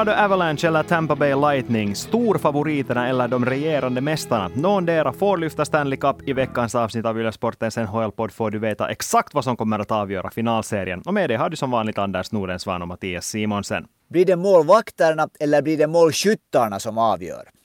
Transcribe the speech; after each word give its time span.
Colorado 0.00 0.24
Avalanche 0.24 0.66
eller 0.68 0.82
Tampa 0.82 1.16
Bay 1.16 1.34
Lightning, 1.34 1.96
storfavoriterna 1.96 3.08
eller 3.08 3.28
de 3.28 3.44
regerande 3.44 4.00
mästarna. 4.00 4.50
Någondera 4.54 5.12
får 5.12 5.36
lyfta 5.36 5.64
Stanley 5.64 5.98
Cup. 5.98 6.28
I 6.28 6.32
veckans 6.32 6.74
avsnitt 6.74 7.06
av 7.06 7.20
Yle 7.20 7.32
Sportens 7.32 7.76
NHL-podd 7.76 8.32
får 8.32 8.50
du 8.50 8.58
veta 8.58 8.88
exakt 8.88 9.34
vad 9.34 9.44
som 9.44 9.56
kommer 9.56 9.78
att 9.78 9.90
avgöra 9.90 10.30
finalserien. 10.30 11.02
Och 11.06 11.14
med 11.14 11.30
det 11.30 11.36
har 11.36 11.50
du 11.50 11.56
som 11.56 11.70
vanligt 11.70 11.98
Anders 11.98 12.32
Nordensvan 12.32 12.82
och 12.82 12.88
Mattias 12.88 13.26
Simonsen. 13.26 13.86
Blir 14.08 14.24
det 14.24 14.36
målvakterna 14.36 15.28
eller 15.40 15.62
blir 15.62 15.78
det 15.78 15.86
målskyttarna 15.86 16.80
som 16.80 16.98
avgör? 16.98 17.59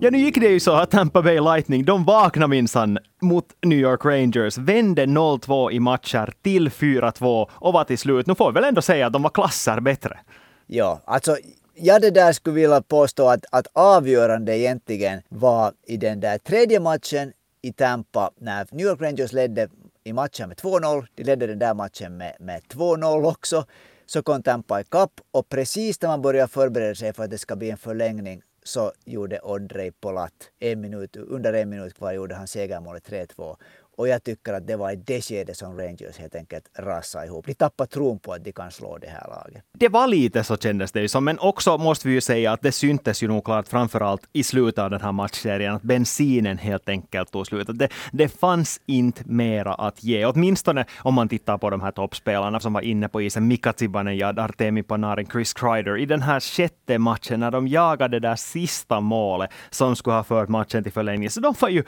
Ja, 0.00 0.10
nu 0.10 0.18
gick 0.18 0.40
det 0.40 0.48
ju 0.48 0.60
så 0.60 0.72
att 0.72 0.90
Tampa 0.90 1.22
Bay 1.22 1.40
Lightning, 1.40 1.84
de 1.84 2.04
vaknade 2.04 2.48
minsann 2.48 2.98
mot 3.22 3.44
New 3.62 3.78
York 3.78 4.04
Rangers, 4.04 4.58
vände 4.58 5.06
0-2 5.06 5.70
i 5.72 5.80
matcher 5.80 6.32
till 6.42 6.68
4-2 6.68 7.48
och 7.52 7.72
var 7.72 7.84
till 7.84 7.98
slut, 7.98 8.26
nu 8.26 8.34
får 8.34 8.52
vi 8.52 8.54
väl 8.54 8.64
ändå 8.64 8.82
säga 8.82 9.06
att 9.06 9.12
de 9.12 9.22
var 9.22 9.30
klasser 9.30 9.80
bättre. 9.80 10.18
Ja, 10.66 11.00
alltså 11.04 11.36
jag 11.74 12.02
det 12.02 12.10
där 12.10 12.32
skulle 12.32 12.54
vilja 12.54 12.82
påstå 12.82 13.28
att, 13.28 13.44
att 13.52 13.66
avgörande 13.72 14.58
egentligen 14.58 15.22
var 15.28 15.72
i 15.86 15.96
den 15.96 16.20
där 16.20 16.38
tredje 16.38 16.80
matchen 16.80 17.32
i 17.62 17.72
Tampa 17.72 18.30
när 18.38 18.66
New 18.70 18.86
York 18.86 19.00
Rangers 19.00 19.32
ledde 19.32 19.68
i 20.04 20.12
matchen 20.12 20.48
med 20.48 20.56
2-0. 20.56 21.06
De 21.14 21.24
ledde 21.24 21.46
den 21.46 21.58
där 21.58 21.74
matchen 21.74 22.16
med, 22.16 22.36
med 22.40 22.62
2-0 22.68 23.28
också. 23.28 23.64
Så 24.06 24.22
kom 24.22 24.42
Tampa 24.42 24.80
ikapp 24.80 25.12
och 25.30 25.48
precis 25.48 26.02
när 26.02 26.08
man 26.08 26.22
börjar 26.22 26.46
förbereda 26.46 26.94
sig 26.94 27.12
för 27.12 27.24
att 27.24 27.30
det 27.30 27.38
ska 27.38 27.56
bli 27.56 27.70
en 27.70 27.78
förlängning 27.78 28.42
så 28.66 28.92
gjorde 29.04 29.38
Ondrej 29.38 29.92
Polat 30.00 30.50
en 30.58 30.80
minut, 30.80 31.16
under 31.16 31.52
en 31.52 31.70
minut 31.70 31.94
kvar 31.94 32.12
gjorde 32.12 32.34
han 32.34 32.48
segermålet 32.48 33.08
3-2. 33.08 33.54
Och 33.96 34.08
jag 34.08 34.24
tycker 34.24 34.52
att 34.52 34.66
det 34.66 34.76
var 34.76 34.90
i 34.90 34.96
det 34.96 35.20
skedet 35.22 35.56
som 35.56 35.78
Rangers 35.78 36.18
helt 36.18 36.34
enkelt 36.34 36.64
rasade 36.78 37.26
ihop. 37.26 37.46
De 37.46 37.54
tappade 37.54 37.90
tron 37.90 38.18
på 38.18 38.32
att 38.32 38.44
de 38.44 38.52
kan 38.52 38.70
slå 38.70 38.98
det 38.98 39.06
här 39.06 39.28
laget. 39.28 39.62
Det 39.72 39.88
var 39.88 40.06
lite 40.06 40.44
så 40.44 40.56
kändes 40.56 40.92
det 40.92 41.00
ju 41.00 41.08
som, 41.08 41.24
men 41.24 41.38
också 41.38 41.78
måste 41.78 42.08
vi 42.08 42.14
ju 42.14 42.20
säga 42.20 42.52
att 42.52 42.62
det 42.62 42.72
syntes 42.72 43.22
ju 43.22 43.28
nog 43.28 43.44
klart 43.44 43.68
framförallt 43.68 44.22
i 44.32 44.42
slutet 44.42 44.78
av 44.78 44.90
den 44.90 45.00
här 45.00 45.12
matchserien 45.12 45.74
att 45.74 45.82
bensinen 45.82 46.58
helt 46.58 46.88
enkelt 46.88 47.30
tog 47.30 47.46
slut. 47.46 47.68
Det, 47.74 47.88
det 48.12 48.28
fanns 48.28 48.80
inte 48.86 49.22
mera 49.26 49.74
att 49.74 50.04
ge, 50.04 50.26
åtminstone 50.26 50.84
om 50.98 51.14
man 51.14 51.28
tittar 51.28 51.58
på 51.58 51.70
de 51.70 51.80
här 51.80 51.90
toppspelarna 51.90 52.60
som 52.60 52.72
var 52.72 52.80
inne 52.80 53.08
på 53.08 53.22
isen. 53.22 53.48
Mika 53.48 53.72
Zibanejad, 53.72 54.38
Artemi 54.38 54.82
Panarin, 54.82 55.26
Chris 55.26 55.52
Kreider. 55.52 55.98
I 55.98 56.06
den 56.06 56.22
här 56.22 56.40
sjätte 56.40 56.98
matchen 56.98 57.40
när 57.40 57.50
de 57.50 57.68
jagade 57.68 58.20
det 58.20 58.28
där 58.28 58.36
sista 58.36 59.00
målet 59.00 59.50
som 59.70 59.96
skulle 59.96 60.16
ha 60.16 60.24
fört 60.24 60.48
matchen 60.48 60.82
till 60.82 60.92
förlängning. 60.92 61.30
Så 61.30 61.40
de 61.40 61.54
var 61.60 61.68
ju, 61.68 61.84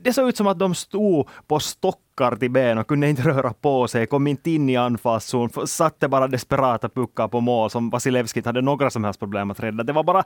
det 0.00 0.12
såg 0.12 0.28
ut 0.28 0.36
som 0.36 0.46
att 0.46 0.58
de 0.58 0.74
stod 0.74 1.28
på 1.50 1.58
stockar 1.60 2.09
till 2.28 2.50
ben 2.50 2.78
och 2.78 2.86
kunde 2.86 3.08
inte 3.08 3.22
röra 3.22 3.52
på 3.52 3.88
sig, 3.88 4.06
kom 4.06 4.26
inte 4.26 4.50
in 4.50 4.68
i 4.68 4.76
anfallszon, 4.76 5.66
satte 5.66 6.08
bara 6.08 6.28
desperata 6.28 6.88
puckar 6.88 7.28
på 7.28 7.40
mål 7.40 7.70
som 7.70 7.90
Vasilevskij 7.90 8.42
hade 8.44 8.60
några 8.60 8.90
som 8.90 9.04
helst 9.04 9.20
problem 9.20 9.50
att 9.50 9.60
rädda. 9.60 9.84
Det 9.84 9.92
var 9.92 10.04
bara 10.04 10.24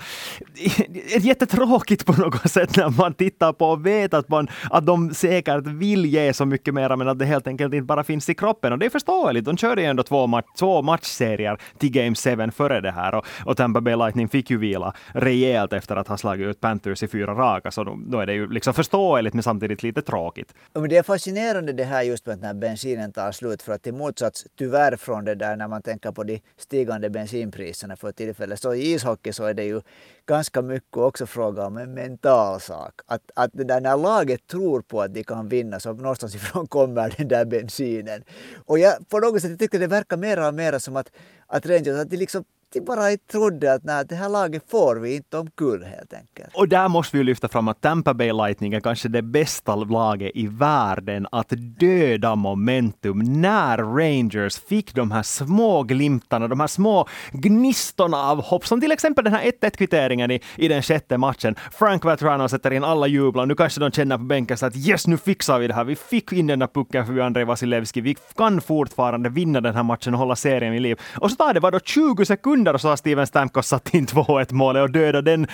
jättetråkigt 1.20 2.06
på 2.06 2.12
något 2.12 2.50
sätt 2.50 2.76
när 2.76 2.88
man 2.88 3.14
tittar 3.14 3.52
på 3.52 3.66
och 3.66 3.86
vet 3.86 4.14
att, 4.14 4.28
man, 4.28 4.48
att 4.70 4.86
de 4.86 5.14
säkert 5.14 5.66
vill 5.66 6.06
ge 6.06 6.32
så 6.32 6.44
mycket 6.44 6.74
mer, 6.74 6.96
men 6.96 7.08
att 7.08 7.18
det 7.18 7.24
helt 7.24 7.46
enkelt 7.46 7.74
inte 7.74 7.84
bara 7.84 8.04
finns 8.04 8.28
i 8.28 8.34
kroppen. 8.34 8.72
Och 8.72 8.78
det 8.78 8.86
är 8.86 8.90
förståeligt. 8.90 9.44
De 9.44 9.56
körde 9.56 9.82
ju 9.82 9.86
ändå 9.86 10.02
två, 10.02 10.26
match, 10.26 10.46
två 10.58 10.82
matchserier 10.82 11.58
till 11.78 11.90
Game 11.90 12.14
7 12.14 12.50
före 12.50 12.80
det 12.80 12.90
här 12.90 13.14
och, 13.14 13.26
och 13.44 13.56
Tampa 13.56 13.80
Bay 13.80 13.96
Lightning 13.96 14.28
fick 14.28 14.50
ju 14.50 14.58
vila 14.58 14.94
rejält 15.12 15.72
efter 15.72 15.96
att 15.96 16.08
ha 16.08 16.16
slagit 16.16 16.46
ut 16.46 16.60
Panthers 16.60 17.02
i 17.02 17.08
fyra 17.08 17.34
raka, 17.34 17.70
så 17.70 17.84
då, 17.84 17.98
då 18.06 18.20
är 18.20 18.26
det 18.26 18.34
ju 18.34 18.48
liksom 18.50 18.74
förståeligt 18.74 19.34
men 19.34 19.42
samtidigt 19.42 19.82
lite 19.82 20.02
tråkigt. 20.02 20.54
Men 20.74 20.88
det 20.88 20.96
är 20.96 21.02
fascinerande 21.02 21.72
det 21.72 21.83
det 21.84 21.88
här 21.88 22.02
just 22.02 22.26
med 22.26 22.40
när 22.40 22.54
bensinen 22.54 23.12
tar 23.12 23.32
slut. 23.32 23.62
För 23.62 23.72
att 23.72 23.86
i 23.86 23.92
motsats 23.92 24.46
tyvärr 24.58 24.96
från 24.96 25.24
det 25.24 25.34
där 25.34 25.56
när 25.56 25.68
man 25.68 25.82
tänker 25.82 26.12
på 26.12 26.24
de 26.24 26.40
stigande 26.56 27.10
bensinpriserna 27.10 27.96
för 27.96 28.12
tillfället. 28.12 28.60
Så 28.60 28.74
i 28.74 28.92
ishockey 28.92 29.32
så 29.32 29.44
är 29.44 29.54
det 29.54 29.64
ju 29.64 29.80
ganska 30.26 30.62
mycket 30.62 30.96
också 30.96 31.26
fråga 31.26 31.66
om 31.66 31.76
en 31.76 31.94
mental 31.94 32.60
sak. 32.60 33.00
Att, 33.06 33.30
att 33.34 33.50
det 33.52 33.64
där 33.64 33.80
när 33.80 33.96
laget 33.96 34.46
tror 34.46 34.80
på 34.80 35.02
att 35.02 35.14
de 35.14 35.24
kan 35.24 35.48
vinna 35.48 35.80
så 35.80 35.92
någonstans 35.92 36.34
ifrån 36.34 36.66
kommer 36.66 37.14
den 37.16 37.28
där 37.28 37.44
bensinen. 37.44 38.24
Och 38.66 38.78
jag 38.78 39.08
på 39.08 39.18
något 39.18 39.42
sätt 39.42 39.58
tycker 39.58 39.78
det 39.78 39.86
verkar 39.86 40.16
mer 40.16 40.48
och 40.48 40.54
mer 40.54 40.78
som 40.78 40.96
att, 40.96 41.10
att 41.46 41.66
Rangers, 41.66 42.00
att 42.00 42.10
de 42.10 42.16
liksom 42.16 42.44
bara 42.80 43.16
trodde 43.32 43.72
att 43.72 43.84
nej, 43.84 44.04
det 44.08 44.14
här 44.14 44.28
laget 44.28 44.70
får 44.70 44.96
vi 44.96 45.16
inte 45.16 45.38
omkull 45.38 45.84
helt 45.84 46.14
enkelt. 46.14 46.54
Och 46.54 46.68
där 46.68 46.88
måste 46.88 47.16
vi 47.16 47.24
lyfta 47.24 47.48
fram 47.48 47.68
att 47.68 47.80
Tampa 47.80 48.14
Bay 48.14 48.32
Lightning 48.32 48.74
är 48.74 48.80
kanske 48.80 49.08
det 49.08 49.22
bästa 49.22 49.74
laget 49.74 50.30
i 50.34 50.46
världen 50.46 51.26
att 51.32 51.52
döda 51.80 52.34
momentum 52.34 53.18
när 53.18 53.78
Rangers 53.78 54.58
fick 54.58 54.94
de 54.94 55.10
här 55.10 55.22
små 55.22 55.82
glimtarna, 55.82 56.48
de 56.48 56.60
här 56.60 56.66
små 56.66 57.08
gnistorna 57.32 58.16
av 58.16 58.42
hopp, 58.42 58.66
som 58.66 58.80
till 58.80 58.92
exempel 58.92 59.24
den 59.24 59.32
här 59.34 59.42
1-1 59.42 59.76
kvitteringen 59.76 60.30
i, 60.30 60.40
i 60.56 60.68
den 60.68 60.82
sjätte 60.82 61.18
matchen. 61.18 61.54
Frank 61.72 62.04
Vatrano 62.04 62.48
sätter 62.48 62.70
in 62.70 62.84
alla 62.84 63.06
jublar. 63.06 63.46
Nu 63.46 63.54
kanske 63.54 63.80
de 63.80 63.90
känner 63.90 64.18
på 64.18 64.24
bänken 64.24 64.56
så 64.56 64.66
att 64.66 64.76
yes, 64.76 65.06
nu 65.06 65.16
fixar 65.16 65.58
vi 65.58 65.66
det 65.66 65.74
här. 65.74 65.84
Vi 65.84 65.96
fick 65.96 66.32
in 66.32 66.46
den 66.46 66.58
där 66.58 66.66
pucken 66.66 67.06
för 67.06 67.18
Andrei 67.18 67.44
Vasilevski. 67.44 68.00
Vi 68.00 68.16
kan 68.36 68.60
fortfarande 68.60 69.28
vinna 69.28 69.60
den 69.60 69.74
här 69.74 69.82
matchen 69.82 70.14
och 70.14 70.20
hålla 70.20 70.36
serien 70.36 70.74
i 70.74 70.80
liv. 70.80 71.00
Och 71.16 71.30
så 71.30 71.36
tar 71.36 71.54
det 71.54 71.60
bara 71.60 71.80
20 71.80 72.24
sekunder 72.24 72.63
sekunder 72.64 72.78
så 72.78 72.88
har 72.88 72.96
Steven 72.96 73.26
Stamkos 73.26 73.66
satt 73.66 73.94
in 73.94 74.06
2-1 74.06 74.52
målet 74.54 74.82
och 74.82 74.90
dödat 74.90 75.24
den, 75.24 75.46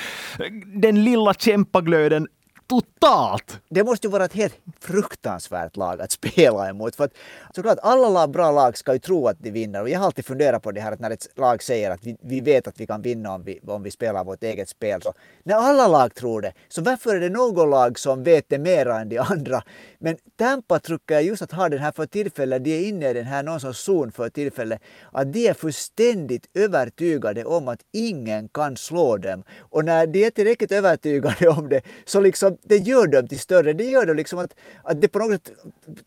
den 0.81 1.04
lilla 1.04 1.34
kämpaglöden 1.34 2.28
totalt. 2.71 3.61
Det 3.69 3.85
måste 3.85 4.07
ju 4.07 4.11
vara 4.11 4.25
ett 4.25 4.33
helt 4.33 4.55
fruktansvärt 4.81 5.77
lag 5.77 6.01
att 6.01 6.11
spela 6.11 6.69
emot. 6.69 6.97
För 6.97 7.05
att 7.05 7.13
såklart, 7.55 7.79
alla 7.83 8.29
bra 8.29 8.53
lag 8.53 8.77
ska 8.77 8.93
ju 8.93 8.99
tro 8.99 9.29
att 9.29 9.37
de 9.39 9.51
vinner. 9.51 9.83
Och 9.83 9.89
jag 9.89 9.99
har 9.99 10.07
alltid 10.07 10.27
funderat 10.27 10.63
på 10.63 10.73
det 10.73 10.81
här 10.81 10.93
att 10.93 11.01
när 11.01 11.11
ett 11.11 11.27
lag 11.37 11.63
säger 11.63 11.91
att 11.91 12.05
vi, 12.05 12.17
vi 12.23 12.41
vet 12.41 12.69
att 12.69 12.81
vi 12.81 12.87
kan 12.87 13.03
vinna 13.03 13.35
om 13.35 13.43
vi, 13.43 13.61
om 13.67 13.83
vi 13.83 13.91
spelar 13.91 14.25
vårt 14.25 14.43
eget 14.43 14.69
spel. 14.69 15.03
Så 15.03 15.13
när 15.45 15.55
alla 15.55 15.89
lag 15.89 16.15
tror 16.15 16.43
det, 16.43 16.53
så 16.69 16.83
varför 16.83 17.17
är 17.17 17.21
det 17.21 17.29
något 17.29 17.69
lag 17.69 17.99
som 17.99 18.23
vet 18.23 18.45
det 18.49 18.59
mera 18.59 19.01
än 19.01 19.09
de 19.09 19.19
andra? 19.19 19.63
Men 19.99 20.17
Tampa 20.37 20.79
tycker 20.79 21.15
jag 21.15 21.23
just 21.23 21.43
att 21.43 21.53
ha 21.53 21.69
den 21.69 21.79
här 21.79 21.93
för 21.93 22.07
tillfället, 22.07 22.65
de 22.65 22.71
är 22.71 22.89
inne 22.89 23.11
i 23.11 23.13
den 23.13 23.27
här 23.27 23.43
någon 23.43 23.61
sorts 23.61 23.81
zon 23.81 24.13
för 24.13 24.29
tillfället, 24.29 24.81
att 25.13 25.33
de 25.33 25.49
är 25.49 25.55
fullständigt 25.55 26.47
övertygade 26.55 27.45
om 27.45 27.69
att 27.69 27.81
ingen 27.93 28.49
kan 28.49 28.77
slå 28.77 29.17
dem. 29.17 29.43
Och 29.59 29.85
när 29.85 30.07
de 30.07 30.25
är 30.25 30.31
tillräckligt 30.31 30.73
övertygade 30.73 31.49
om 31.49 31.69
det, 31.69 31.83
så 32.05 32.21
liksom 32.21 32.57
det 32.62 32.76
gör 32.76 33.06
dem 33.06 33.28
till 33.28 33.38
större. 33.38 33.72
Det 33.72 33.84
gör 33.84 34.06
dem 34.06 34.16
liksom 34.16 34.38
att, 34.38 34.54
att 34.82 35.00
det 35.00 35.09
på 35.09 35.19
något 35.19 35.31
sätt 35.31 35.53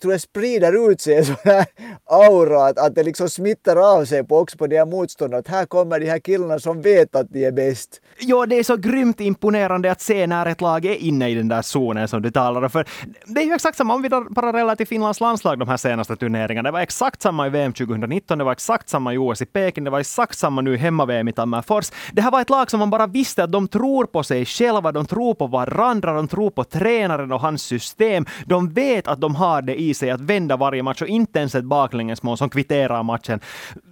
tror 0.01 0.13
jag 0.13 0.21
sprider 0.21 0.91
ut 0.91 1.01
sig 1.01 1.17
en 1.17 1.25
sån 1.25 1.35
här 1.43 1.65
aura, 2.05 2.65
att, 2.65 2.79
att 2.79 2.95
det 2.95 3.03
liksom 3.03 3.29
smittar 3.29 3.75
av 3.75 4.05
sig 4.05 4.23
på, 4.23 4.37
också 4.37 4.57
på 4.57 4.67
de 4.67 4.77
här 4.77 4.85
motståndarna. 4.85 5.39
Att 5.39 5.47
här 5.47 5.65
kommer 5.65 5.99
de 5.99 6.05
här 6.05 6.19
killarna 6.19 6.59
som 6.59 6.81
vet 6.81 7.15
att 7.15 7.29
de 7.29 7.45
är 7.45 7.51
bäst. 7.51 8.01
Ja, 8.19 8.45
det 8.45 8.59
är 8.59 8.63
så 8.63 8.77
grymt 8.77 9.21
imponerande 9.21 9.91
att 9.91 10.01
se 10.01 10.27
när 10.27 10.45
ett 10.45 10.61
lag 10.61 10.85
är 10.85 10.95
inne 10.95 11.29
i 11.29 11.35
den 11.35 11.47
där 11.47 11.61
zonen 11.61 12.07
som 12.07 12.21
du 12.21 12.31
talar 12.31 12.61
om. 12.61 12.69
För 12.69 12.85
det 13.25 13.41
är 13.41 13.45
ju 13.45 13.53
exakt 13.53 13.77
samma 13.77 13.93
om 13.93 14.01
vi 14.01 14.09
drar 14.09 14.33
paralleller 14.33 14.75
till 14.75 14.87
Finlands 14.87 15.19
landslag 15.19 15.59
de 15.59 15.67
här 15.67 15.77
senaste 15.77 16.15
turneringarna. 16.15 16.67
Det 16.69 16.73
var 16.73 16.79
exakt 16.79 17.21
samma 17.21 17.47
i 17.47 17.49
VM 17.49 17.73
2019, 17.73 18.37
det 18.37 18.43
var 18.43 18.51
exakt 18.51 18.89
samma 18.89 19.13
i 19.13 19.17
OS 19.17 19.41
i 19.41 19.45
Peking, 19.45 19.83
det 19.83 19.89
var 19.89 19.99
exakt 19.99 20.37
samma 20.37 20.61
nu 20.61 20.73
i 20.73 20.77
hemma-VM 20.77 21.27
i 21.27 21.31
Tammerfors. 21.31 21.91
Det 22.11 22.21
här 22.21 22.31
var 22.31 22.41
ett 22.41 22.49
lag 22.49 22.71
som 22.71 22.79
man 22.79 22.89
bara 22.89 23.07
visste 23.07 23.43
att 23.43 23.51
de 23.51 23.67
tror 23.67 24.05
på 24.05 24.23
sig 24.23 24.45
själva, 24.45 24.91
de 24.91 25.05
tror 25.05 25.33
på 25.33 25.47
varandra, 25.47 26.13
de 26.13 26.27
tror 26.27 26.42
på 26.49 26.63
tränaren 26.63 27.31
och 27.31 27.39
hans 27.39 27.63
system. 27.63 28.25
De 28.45 28.69
vet 28.69 29.07
att 29.07 29.21
de 29.21 29.35
har 29.35 29.61
det 29.61 29.81
i 29.81 29.93
sig 29.93 30.11
att 30.11 30.21
vända 30.21 30.57
varje 30.57 30.83
match 30.83 31.01
och 31.01 31.07
inte 31.07 31.39
ens 31.39 31.55
ett 31.55 31.63
baklängesmål 31.63 32.37
som 32.37 32.49
kvitterar 32.49 33.03
matchen 33.03 33.39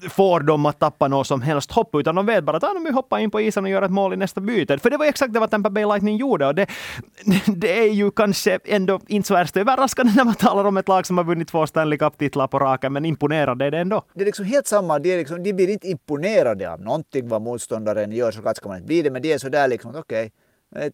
får 0.09 0.39
dem 0.39 0.65
att 0.65 0.79
tappa 0.79 1.07
något 1.07 1.27
som 1.27 1.41
helst 1.41 1.71
hopp, 1.71 1.95
utan 1.95 2.15
de 2.15 2.25
vet 2.25 2.43
bara 2.43 2.57
att 2.57 2.63
ah, 2.63 2.73
de 2.73 2.83
vill 2.83 2.93
hoppa 2.93 3.19
in 3.19 3.31
på 3.31 3.41
isen 3.41 3.63
och 3.63 3.69
göra 3.69 3.85
ett 3.85 3.91
mål 3.91 4.13
i 4.13 4.17
nästa 4.17 4.41
byte. 4.41 4.77
För 4.77 4.89
det 4.89 4.97
var 4.97 5.05
exakt 5.05 5.33
det 5.33 5.39
vad 5.39 5.51
Tampa 5.51 5.69
Bay 5.69 5.85
Lightning 5.85 6.17
gjorde 6.17 6.47
och 6.47 6.55
det, 6.55 6.67
det 7.45 7.79
är 7.79 7.91
ju 7.93 8.11
kanske 8.11 8.59
ändå 8.65 8.99
inte 9.07 9.27
så 9.27 9.33
värst 9.33 9.57
överraskande 9.57 10.13
när 10.15 10.25
man 10.25 10.35
talar 10.35 10.65
om 10.65 10.77
ett 10.77 10.87
lag 10.87 11.05
som 11.05 11.17
har 11.17 11.25
vunnit 11.25 11.47
två 11.47 11.67
Stanley 11.67 11.97
Cup-titlar 11.97 12.47
på 12.47 12.59
raken, 12.59 12.93
men 12.93 13.05
imponerande 13.05 13.65
är 13.65 13.71
det 13.71 13.79
ändå. 13.79 14.03
Det 14.13 14.21
är 14.21 14.25
liksom 14.25 14.45
helt 14.45 14.67
samma, 14.67 14.99
de, 14.99 15.13
är 15.13 15.17
liksom, 15.17 15.43
de 15.43 15.53
blir 15.53 15.69
inte 15.69 15.87
imponerade 15.87 16.73
av 16.73 16.81
någonting 16.81 17.27
vad 17.27 17.41
motståndaren 17.41 18.11
gör, 18.11 18.31
så 18.31 18.41
ska 18.55 18.69
man 18.69 18.77
inte 18.77 18.87
bli 18.87 19.01
det, 19.01 19.11
men 19.11 19.21
de 19.21 19.33
är 19.33 19.37
sådär 19.37 19.67
liksom, 19.67 19.91
okej, 19.91 20.01
okay, 20.01 20.29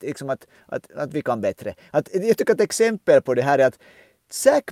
liksom 0.01 0.29
att, 0.29 0.47
att, 0.65 0.91
att 0.91 1.13
vi 1.13 1.21
kan 1.21 1.41
bättre. 1.41 1.75
Att, 1.91 2.09
jag 2.13 2.37
tycker 2.37 2.53
att 2.53 2.59
ett 2.59 2.65
exempel 2.65 3.21
på 3.21 3.33
det 3.33 3.41
här 3.41 3.59
är 3.59 3.65
att 3.65 3.79
Zach 4.29 4.63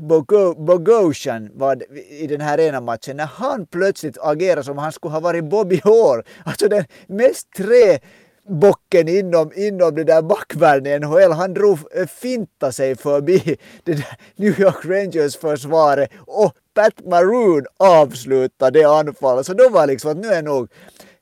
Bogosian 0.58 1.50
var 1.54 1.84
i 2.10 2.28
den 2.28 2.42
här 2.42 2.60
ena 2.60 2.82
matchen 2.82 3.18
när 3.18 3.26
han 3.26 3.66
plötsligt 3.66 4.18
agerade 4.22 4.64
som 4.64 4.78
han 4.78 4.92
skulle 4.92 5.14
ha 5.14 5.20
varit 5.20 5.44
Bobby 5.44 5.82
Hall. 5.84 6.24
Alltså 6.46 6.68
den 6.68 6.86
mest 7.08 7.48
tre 7.58 8.00
bocken 8.48 9.08
inom, 9.08 9.52
inom 9.56 9.96
det 9.96 10.04
där 10.04 10.22
backvärlden 10.22 10.94
i 10.94 11.00
NHL. 11.00 11.32
Han 11.32 11.54
drog, 11.54 11.80
eh, 11.96 12.08
finta 12.08 12.72
sig 12.72 12.96
förbi 12.96 13.58
det 13.84 13.94
där 13.94 14.18
New 14.36 14.60
York 14.60 14.86
Rangers 14.86 15.38
försvaret 15.38 16.10
och 16.28 16.54
Pat 16.74 17.06
Maroon 17.06 17.66
avslutade 17.78 18.80
det 18.80 18.86
anfallet. 18.86 19.46
Så 19.46 19.54
då 19.54 19.70
var 19.70 19.88
liksom 19.88 20.12
att 20.12 20.18
nu 20.18 20.28
är 20.28 20.44
nog 20.44 20.68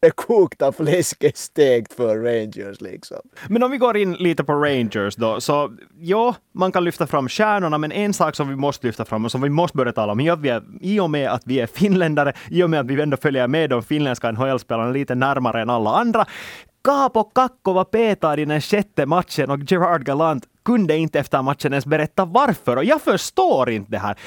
det 0.04 0.12
kokta 0.12 0.72
fläsket 0.72 1.38
stekt 1.38 1.94
för 1.94 2.18
Rangers 2.18 2.82
liksom. 2.82 3.18
Men 3.48 3.64
om 3.64 3.72
vi 3.72 3.78
går 3.78 3.98
in 3.98 4.14
lite 4.14 4.44
på 4.44 4.54
Rangers 4.54 5.16
då, 5.16 5.42
så 5.42 5.72
ja, 6.00 6.36
man 6.54 6.72
kan 6.72 6.84
lyfta 6.84 7.08
fram 7.08 7.30
stjärnorna, 7.30 7.78
men 7.78 7.92
en 7.92 8.14
sak 8.14 8.36
som 8.36 8.50
vi 8.50 8.56
måste 8.56 8.88
lyfta 8.88 9.06
fram 9.06 9.26
och 9.26 9.32
som 9.32 9.42
vi 9.42 9.50
måste 9.50 9.78
börja 9.78 9.92
tala 9.92 10.12
om, 10.12 10.20
i 10.20 10.32
och, 10.32 10.46
vi 10.46 10.50
är, 10.50 10.64
i 10.82 11.00
och 11.00 11.10
med 11.10 11.30
att 11.30 11.42
vi 11.46 11.60
är 11.60 11.68
finländare, 11.68 12.34
i 12.50 12.64
och 12.64 12.70
med 12.70 12.80
att 12.80 12.86
vi 12.86 13.02
ändå 13.02 13.18
följer 13.18 13.48
med 13.48 13.70
de 13.70 13.84
finländska 13.84 14.32
NHL-spelarna 14.32 14.92
lite 14.92 15.16
närmare 15.16 15.62
än 15.62 15.70
alla 15.70 15.90
andra, 15.90 16.26
Kaapo 16.84 17.24
Kakko 17.24 17.74
var 17.74 17.84
petad 17.84 18.40
i 18.40 18.46
den 18.46 18.62
sjätte 18.62 19.06
matchen 19.06 19.50
och 19.50 19.60
Gerard 19.72 20.04
Gallant 20.04 20.44
kunde 20.66 20.98
inte 20.98 21.20
efter 21.20 21.42
matchen 21.42 21.74
ens 21.74 21.86
berätta 21.86 22.26
varför. 22.26 22.76
Och 22.76 22.84
jag 22.84 23.02
förstår 23.02 23.70
inte 23.70 23.92
det 23.92 23.98
här. 23.98 24.18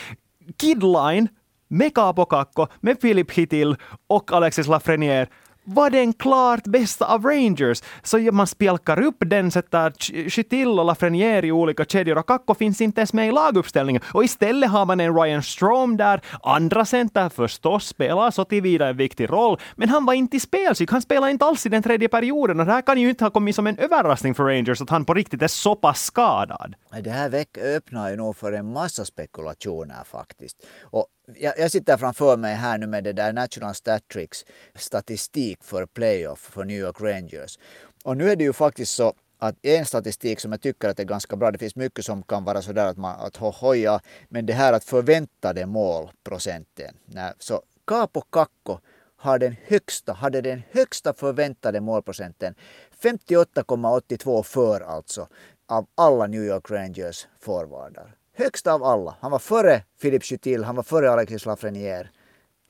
Kidline 0.61 1.29
med 1.69 1.95
Kaapo 1.95 2.25
Kakko, 2.25 2.67
med 2.81 3.01
Filip 3.01 3.33
Hittil 3.33 3.77
och 4.07 4.33
Alexis 4.33 4.67
Lafreniere 4.67 5.27
var 5.67 5.91
den 5.91 6.13
klart 6.13 6.65
bästa 6.65 7.07
av 7.07 7.25
Rangers. 7.25 7.83
Så 8.03 8.19
man 8.19 8.47
spjälkar 8.47 9.03
upp 9.03 9.17
den, 9.19 9.51
sätter 9.51 9.93
Chytil 10.31 10.69
och 10.69 10.85
Lafreniere 10.85 11.47
i 11.47 11.53
olika 11.53 11.85
kedjor 11.85 12.19
och 12.19 12.27
Kakko 12.27 12.55
finns 12.55 12.81
inte 12.81 13.01
ens 13.01 13.13
med 13.13 13.29
i 13.29 13.33
laguppställningen. 13.33 14.03
Och 14.15 14.25
istället 14.25 14.71
har 14.71 14.87
man 14.87 15.01
en 15.01 15.17
Ryan 15.17 15.43
Strom 15.43 15.97
där. 15.97 16.21
Andra 16.43 16.85
center 16.85 17.29
förstås 17.29 17.87
spelar 17.87 18.31
så 18.31 18.45
tillvida 18.45 18.89
en 18.89 18.97
viktig 18.97 19.31
roll, 19.31 19.61
men 19.77 19.89
han 19.89 20.07
var 20.07 20.15
inte 20.15 20.37
i 20.37 20.41
spelskick. 20.41 20.91
Han 20.91 21.03
spelade 21.03 21.33
inte 21.33 21.45
alls 21.45 21.67
i 21.67 21.69
den 21.69 21.83
tredje 21.83 22.09
perioden 22.09 22.61
och 22.61 22.67
det 22.67 22.73
här 22.73 22.83
kan 22.83 23.01
ju 23.01 23.09
inte 23.09 23.25
ha 23.25 23.31
kommit 23.31 23.55
som 23.55 23.67
en 23.67 23.79
överraskning 23.79 24.35
för 24.35 24.45
Rangers 24.45 24.81
att 24.81 24.91
han 24.91 25.05
på 25.05 25.15
riktigt 25.15 25.43
är 25.43 25.49
så 25.49 25.75
pass 25.75 26.03
skadad. 26.03 26.75
Det 27.01 27.11
här 27.11 27.29
veck 27.29 27.59
öppnar 27.59 28.11
ju 28.11 28.17
nog 28.17 28.37
för 28.37 28.53
en 28.53 28.73
massa 28.73 29.05
spekulationer 29.05 30.05
faktiskt. 30.05 30.57
Och 30.83 31.07
jag, 31.35 31.59
jag, 31.59 31.71
sitter 31.71 31.97
framför 31.97 32.37
mig 32.37 32.55
här 32.55 32.79
nu 32.79 32.87
med 32.87 33.05
det 33.05 33.13
där 33.13 33.33
National 33.33 33.75
Statrix 33.75 34.45
statistik 34.75 35.65
för 35.65 35.87
playoff 35.87 36.39
för 36.39 36.65
New 36.65 36.79
York 36.79 37.01
Rangers. 37.01 37.59
Och 38.05 38.17
nu 38.17 38.31
är 38.31 38.37
det 38.37 38.45
ju 38.45 38.53
faktiskt 38.53 38.95
så 38.95 39.15
att 39.39 39.57
en 39.63 39.87
statistik 39.87 40.41
som 40.41 40.53
jag 40.53 40.61
tycker 40.61 40.89
att 40.89 41.01
är 41.01 41.05
ganska 41.05 41.37
bra, 41.37 41.51
det 41.51 41.59
finns 41.59 41.77
mycket 41.77 42.05
som 42.05 42.23
kan 42.23 42.45
vara 42.45 42.63
sådär 42.63 42.87
att 42.87 42.97
man 42.97 43.21
att 43.21 43.37
hoja, 43.37 44.01
men 44.29 44.47
det 44.47 44.53
här 44.53 44.73
att 44.73 44.85
förväntade 44.85 45.67
målprocenten. 45.67 46.95
Så 47.39 47.63
Capo 47.87 48.21
Kakko 48.21 48.79
har 49.17 49.39
den 49.39 49.57
högsta, 49.67 50.13
hade 50.13 50.41
den 50.41 50.63
högsta 50.71 51.13
förväntade 51.13 51.81
målprocenten. 51.81 52.55
58,82 53.03 54.43
för 54.43 54.81
alltså 54.81 55.29
av 55.69 55.87
alla 55.95 56.27
New 56.27 56.45
York 56.45 56.71
Rangers 56.71 57.27
forwardar. 57.41 58.15
Högst 58.39 58.67
av 58.67 58.85
alla. 58.85 59.17
Han 59.21 59.31
var 59.31 59.39
före 59.39 59.83
Philippe 60.01 60.25
Chutil, 60.25 60.65
han 60.65 60.77
var 60.77 60.83
före 60.83 61.11
Alexis 61.11 61.47
Lafreniere. 61.47 62.09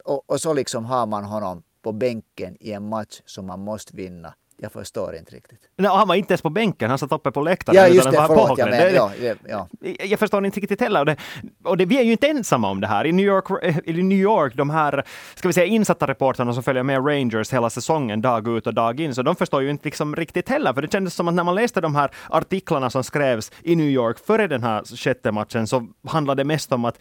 Och, 0.04 0.30
och 0.30 0.40
så 0.40 0.54
liksom 0.54 0.84
har 0.84 1.06
man 1.06 1.24
honom 1.24 1.62
på 1.82 1.92
bänken 1.92 2.56
i 2.60 2.72
en 2.72 2.88
match 2.88 3.22
som 3.24 3.46
man 3.46 3.60
måste 3.60 3.96
vinna. 3.96 4.34
Jag 4.58 4.72
förstår 4.72 5.16
inte 5.16 5.36
riktigt. 5.36 5.60
Nej, 5.76 5.90
han 5.90 6.08
var 6.08 6.14
inte 6.14 6.32
ens 6.32 6.42
på 6.42 6.50
bänken, 6.50 6.90
han 6.90 6.98
satt 6.98 7.12
uppe 7.12 7.30
på 7.30 7.40
läktaren. 7.40 7.76
Ja, 7.76 7.88
just 7.88 8.10
det, 8.10 8.24
förlåt, 8.26 8.58
jag, 8.58 8.70
men, 8.70 8.94
ja, 8.94 9.10
ja. 9.48 9.68
jag 10.04 10.18
förstår 10.18 10.46
inte 10.46 10.60
riktigt 10.60 10.80
heller. 10.80 11.00
Och, 11.00 11.06
det, 11.06 11.16
och 11.64 11.76
det, 11.76 11.84
vi 11.84 11.98
är 11.98 12.02
ju 12.02 12.12
inte 12.12 12.28
ensamma 12.28 12.70
om 12.70 12.80
det 12.80 12.86
här. 12.86 13.06
I 13.06 13.12
New 13.12 13.26
York, 13.26 13.64
i 13.84 14.02
New 14.02 14.18
York 14.18 14.54
de 14.54 14.70
här 14.70 15.04
ska 15.34 15.48
vi 15.48 15.52
säga, 15.52 15.66
insatta 15.66 16.06
reportrarna 16.06 16.52
som 16.52 16.62
följer 16.62 16.82
med 16.82 17.06
Rangers 17.06 17.52
hela 17.52 17.70
säsongen, 17.70 18.22
dag 18.22 18.48
ut 18.48 18.66
och 18.66 18.74
dag 18.74 19.00
in, 19.00 19.14
så 19.14 19.22
de 19.22 19.36
förstår 19.36 19.62
ju 19.62 19.70
inte 19.70 19.84
liksom 19.84 20.16
riktigt 20.16 20.48
heller. 20.48 20.72
För 20.72 20.82
det 20.82 20.92
kändes 20.92 21.14
som 21.14 21.28
att 21.28 21.34
när 21.34 21.44
man 21.44 21.54
läste 21.54 21.80
de 21.80 21.94
här 21.94 22.10
artiklarna 22.28 22.90
som 22.90 23.04
skrevs 23.04 23.52
i 23.62 23.76
New 23.76 23.90
York 23.90 24.18
före 24.18 24.46
den 24.46 24.62
här 24.62 24.96
sjätte 24.96 25.32
matchen, 25.32 25.66
så 25.66 25.86
handlade 26.08 26.40
det 26.40 26.46
mest 26.46 26.72
om 26.72 26.84
att 26.84 26.98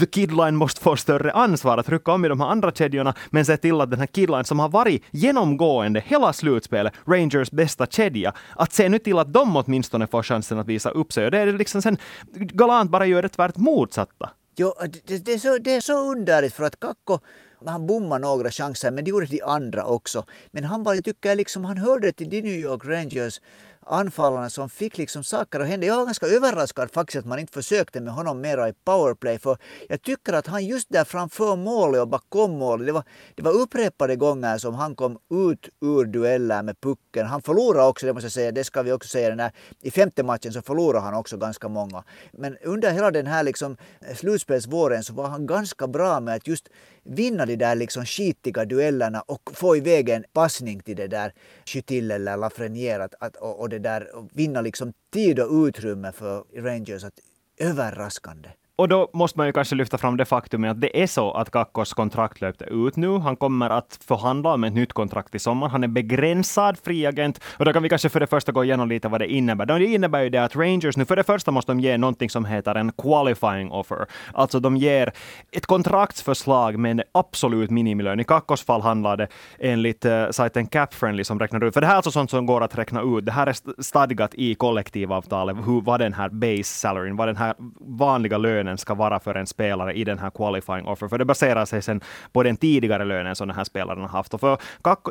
The 0.00 0.06
Kidline 0.06 0.56
måste 0.56 0.80
få 0.80 0.96
större 0.96 1.32
ansvar 1.32 1.78
att 1.78 1.88
rycka 1.88 2.12
om 2.12 2.24
i 2.24 2.28
de 2.28 2.40
här 2.40 2.46
andra 2.46 2.72
kedjorna, 2.72 3.14
men 3.30 3.44
se 3.44 3.56
till 3.56 3.80
att 3.80 3.90
den 3.90 3.98
här 3.98 4.06
Kidline 4.06 4.44
som 4.44 4.58
har 4.58 4.68
varit 4.68 5.02
genomgående 5.10 6.02
hela 6.06 6.32
slutspelet, 6.32 6.92
Rangers 7.06 7.50
bästa 7.50 7.86
kedja, 7.86 8.32
att 8.56 8.72
se 8.72 8.88
nu 8.88 8.98
till 8.98 9.18
att 9.18 9.32
de 9.32 9.56
åtminstone 9.56 10.06
får 10.06 10.22
chansen 10.22 10.58
att 10.58 10.66
visa 10.66 10.90
upp 10.90 11.12
sig. 11.12 11.24
Och 11.24 11.30
det 11.30 11.38
är 11.38 11.52
liksom 11.52 11.82
sen 11.82 11.96
galant 12.32 12.90
bara 12.90 13.06
gör 13.06 13.22
det 13.22 13.28
tvärt 13.28 13.56
motsatta. 13.56 14.30
Jo, 14.56 14.72
det, 15.06 15.24
det, 15.24 15.32
är 15.32 15.38
så, 15.38 15.58
det 15.58 15.74
är 15.74 15.80
så 15.80 16.10
underligt 16.10 16.54
för 16.54 16.64
att 16.64 16.80
Kakko 16.80 17.18
han 17.66 17.86
bommade 17.86 18.22
några 18.22 18.50
chanser, 18.50 18.90
men 18.90 19.04
det 19.04 19.10
gjorde 19.10 19.26
de 19.26 19.42
andra 19.42 19.84
också. 19.84 20.24
Men 20.50 20.64
han 20.64 20.82
var, 20.82 20.94
jag 20.94 21.04
tycker 21.04 21.36
liksom, 21.36 21.64
han 21.64 21.78
hörde 21.78 22.12
till 22.12 22.30
de 22.30 22.42
New 22.42 22.54
York 22.54 22.84
Rangers 22.84 23.40
anfallarna 23.86 24.50
som 24.50 24.70
fick 24.70 24.98
liksom 24.98 25.24
saker 25.24 25.60
att 25.60 25.68
hända. 25.68 25.86
Jag 25.86 25.96
var 25.96 26.04
ganska 26.04 26.26
överraskad 26.26 26.90
faktiskt 26.90 27.18
att 27.18 27.26
man 27.26 27.38
inte 27.38 27.52
försökte 27.52 28.00
med 28.00 28.12
honom 28.12 28.40
mera 28.40 28.68
i 28.68 28.72
powerplay. 28.72 29.38
För 29.38 29.56
jag 29.88 30.02
tycker 30.02 30.32
att 30.32 30.46
han 30.46 30.66
just 30.66 30.88
där 30.90 31.04
framför 31.04 31.56
målet 31.56 32.00
och 32.00 32.08
bakom 32.08 32.58
målet. 32.58 32.86
Det 32.86 32.92
var, 32.92 33.04
det 33.34 33.42
var 33.42 33.52
upprepade 33.52 34.16
gånger 34.16 34.58
som 34.58 34.74
han 34.74 34.94
kom 34.94 35.18
ut 35.30 35.68
ur 35.80 36.04
dueller 36.04 36.62
med 36.62 36.80
pucken. 36.80 37.26
Han 37.26 37.42
förlorade 37.42 37.88
också, 37.88 38.06
det 38.06 38.12
måste 38.12 38.24
jag 38.24 38.32
säga, 38.32 38.52
det 38.52 38.64
ska 38.64 38.82
vi 38.82 38.92
också 38.92 39.08
säga. 39.08 39.28
Den 39.28 39.40
här, 39.40 39.52
I 39.80 39.90
femte 39.90 40.22
matchen 40.22 40.52
så 40.52 40.62
förlorade 40.62 41.04
han 41.04 41.14
också 41.14 41.36
ganska 41.36 41.68
många. 41.68 42.04
Men 42.32 42.56
under 42.64 42.90
hela 42.90 43.10
den 43.10 43.26
här 43.26 43.42
liksom 43.42 43.76
eh, 44.00 44.16
slutspelsvåren 44.16 45.04
så 45.04 45.12
var 45.12 45.28
han 45.28 45.46
ganska 45.46 45.86
bra 45.86 46.20
med 46.20 46.34
att 46.34 46.46
just 46.46 46.68
vinna 47.04 47.46
de 47.46 47.56
där 47.56 47.74
liksom 47.74 48.04
skitiga 48.04 48.64
duellerna 48.64 49.20
och 49.20 49.50
få 49.54 49.76
iväg 49.76 50.08
en 50.08 50.24
passning 50.32 50.80
till 50.80 50.96
det 50.96 51.06
där 51.06 51.32
Chytil 51.64 52.10
eller 52.10 52.36
Lafreniere 52.36 53.04
att, 53.04 53.14
att, 53.20 53.36
och, 53.36 53.60
och, 53.60 53.68
det 53.72 53.78
där, 53.78 54.16
och 54.16 54.30
vinna 54.32 54.60
liksom 54.60 54.92
tid 55.12 55.40
och 55.40 55.66
utrymme 55.66 56.12
för 56.12 56.44
Rangers. 56.62 57.04
Att, 57.04 57.20
överraskande. 57.56 58.48
Och 58.76 58.88
då 58.88 59.10
måste 59.12 59.38
man 59.38 59.46
ju 59.46 59.52
kanske 59.52 59.74
lyfta 59.74 59.98
fram 59.98 60.16
det 60.16 60.24
faktum 60.24 60.64
att 60.64 60.80
det 60.80 61.02
är 61.02 61.06
så 61.06 61.32
att 61.32 61.50
Kakkos 61.50 61.94
kontrakt 61.94 62.40
löpte 62.40 62.64
ut 62.64 62.96
nu. 62.96 63.18
Han 63.18 63.36
kommer 63.36 63.70
att 63.70 63.98
förhandla 64.06 64.54
om 64.54 64.64
ett 64.64 64.72
nytt 64.72 64.92
kontrakt 64.92 65.34
i 65.34 65.38
sommar. 65.38 65.68
Han 65.68 65.84
är 65.84 65.88
begränsad 65.88 66.78
fri 66.84 67.06
agent. 67.06 67.40
Och 67.58 67.64
då 67.64 67.72
kan 67.72 67.82
vi 67.82 67.88
kanske 67.88 68.08
för 68.08 68.20
det 68.20 68.26
första 68.26 68.52
gå 68.52 68.64
igenom 68.64 68.88
lite 68.88 69.08
vad 69.08 69.20
det 69.20 69.32
innebär. 69.32 69.66
Det 69.66 69.84
innebär 69.84 70.22
ju 70.22 70.28
det 70.28 70.44
att 70.44 70.56
Rangers 70.56 70.96
nu, 70.96 71.04
för 71.04 71.16
det 71.16 71.24
första 71.24 71.50
måste 71.50 71.72
de 71.72 71.80
ge 71.80 71.98
någonting 71.98 72.30
som 72.30 72.44
heter 72.44 72.74
en 72.74 72.92
qualifying 72.92 73.70
offer. 73.70 74.06
Alltså 74.32 74.60
de 74.60 74.76
ger 74.76 75.12
ett 75.52 75.66
kontraktsförslag 75.66 76.78
med 76.78 76.90
en 76.90 77.02
absolut 77.12 77.70
minimilön. 77.70 78.20
I 78.20 78.24
Kakkos 78.24 78.64
fall 78.64 78.82
handlar 78.82 79.16
det 79.16 79.28
enligt 79.58 80.04
uh, 80.04 80.30
sajten 80.30 80.66
Capfriendly 80.66 81.24
som 81.24 81.38
räknar 81.38 81.64
ut, 81.64 81.74
för 81.74 81.80
det 81.80 81.86
här 81.86 81.94
är 81.94 81.96
alltså 81.96 82.10
sånt 82.10 82.30
som 82.30 82.46
går 82.46 82.60
att 82.60 82.78
räkna 82.78 83.02
ut. 83.02 83.26
Det 83.26 83.32
här 83.32 83.46
är 83.46 83.82
stadgat 83.82 84.34
i 84.34 84.54
kollektivavtalet, 84.54 85.56
hur, 85.56 85.80
vad 85.80 86.00
den 86.00 86.12
här 86.12 86.28
base 86.28 86.64
salaryn, 86.64 87.16
vad 87.16 87.28
den 87.28 87.36
här 87.36 87.54
vanliga 87.80 88.38
lönen 88.38 88.71
lönen 88.72 88.78
ska 88.78 88.94
vara 88.94 89.20
för 89.20 89.34
en 89.34 89.46
spelare 89.46 89.92
i 89.92 90.04
den 90.04 90.18
här 90.18 90.30
qualifying 90.30 90.86
offer. 90.86 91.08
För 91.08 91.18
det 91.18 91.24
baserar 91.24 91.66
sig 91.66 91.82
sen 91.82 92.00
på 92.32 92.42
den 92.42 92.56
tidigare 92.56 93.04
lönen 93.04 93.36
som 93.36 93.48
den 93.48 93.56
här 93.56 93.64
spelaren 93.64 94.00
har 94.00 94.08
haft. 94.08 94.34
Och 94.34 94.40
för 94.40 94.58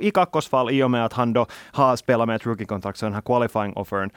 i 0.02 0.12
Kakkos 0.12 0.50
fall, 0.50 0.72
i 0.72 0.84
och 0.84 0.92
med 0.92 1.06
att 1.06 1.14
han 1.14 1.34
då 1.34 1.46
har 1.74 1.96
spelat 1.96 2.28
med 2.28 2.36
ett 2.36 2.46
rookie-kontrakt, 2.46 2.98
så 2.98 3.06
den 3.06 3.14
här 3.14 3.22
qualifying 3.22 3.74
offern 3.76 4.10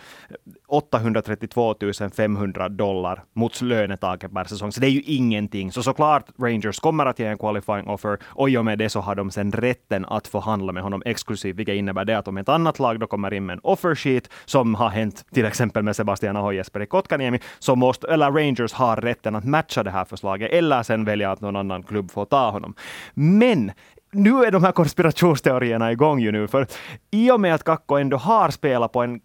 832 0.75 1.75
500 2.17 2.69
dollar 2.69 3.25
mot 3.33 3.63
lönetaket 3.63 4.35
per 4.35 4.45
säsong. 4.45 4.73
Så 4.73 4.81
det 4.81 4.87
är 4.87 4.91
ju 4.91 5.03
ingenting. 5.03 5.73
Så 5.73 5.83
såklart 5.83 6.27
Rangers 6.39 6.81
kommer 6.81 7.07
att 7.07 7.19
ge 7.19 7.27
en 7.27 7.39
qualifying 7.39 7.89
offer 7.89 8.19
och 8.25 8.51
i 8.51 8.57
och 8.57 8.65
med 8.65 8.79
det 8.79 8.89
så 8.89 9.01
har 9.01 9.15
de 9.15 9.31
sen 9.31 9.53
rätten 9.53 10.05
att 10.05 10.29
förhandla 10.29 10.73
med 10.73 10.83
honom 10.83 11.03
exklusivt, 11.07 11.57
vilket 11.57 11.75
innebär 11.75 12.05
det 12.05 12.19
att 12.19 12.29
om 12.29 12.37
ett 12.37 12.49
annat 12.49 12.79
lag 12.79 13.01
då 13.01 13.07
kommer 13.07 13.35
in 13.35 13.47
med 13.47 13.55
en 13.55 13.61
offer 13.63 13.95
sheet, 13.95 14.31
som 14.45 14.75
har 14.75 14.89
hänt 14.89 15.25
till 15.33 15.45
exempel 15.45 15.83
med 15.83 15.97
Sebastian 15.97 16.37
Aho 16.37 16.47
och 16.47 16.55
Jesper 16.55 16.87
Kotkaniemi, 16.87 17.39
så 17.59 17.77
måste, 17.77 18.07
eller 18.07 18.31
Rangers 18.31 18.73
har 18.73 18.97
rätten 18.97 19.37
att 19.37 19.45
matcha 19.45 19.83
det 19.83 19.91
här 19.91 20.05
förslaget 20.05 20.53
eller 20.53 20.83
sen 20.83 21.05
välja 21.05 21.31
att 21.31 21.41
någon 21.41 21.57
annan 21.57 21.83
klubb 21.83 22.11
får 22.11 22.25
ta 22.25 22.51
honom. 22.51 22.75
Men 23.15 23.73
nu 24.15 24.45
är 24.45 24.51
de 24.51 24.65
här 24.65 24.73
konspirationsteorierna 24.73 25.93
igång 25.93 26.21
ju 26.21 26.33
nu, 26.33 26.49
för 26.49 26.67
i 27.11 27.31
och 27.31 27.41
med 27.41 27.55
att 27.55 27.65
Kakko 27.65 27.97
ändå 27.97 28.17
har 28.17 28.51
spelat 28.51 28.93
på 28.93 29.03
en, 29.03 29.21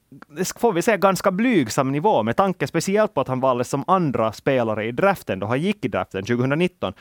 får 0.60 0.74
vi 0.74 0.81
säga, 0.81 0.98
ganska 0.98 1.31
blygsam 1.31 1.91
nivå, 1.91 2.24
med 2.24 2.36
tanke 2.36 2.67
speciellt 2.67 3.13
på 3.13 3.22
att 3.22 3.27
han 3.27 3.39
valdes 3.39 3.69
som 3.69 3.84
andra 3.88 4.31
spelare 4.31 4.86
i 4.86 4.91
draften, 4.91 5.39
då 5.39 5.48
han 5.48 5.62
gick 5.62 5.86
i 5.86 5.88
draften 5.88 6.25
2019, 6.25 6.93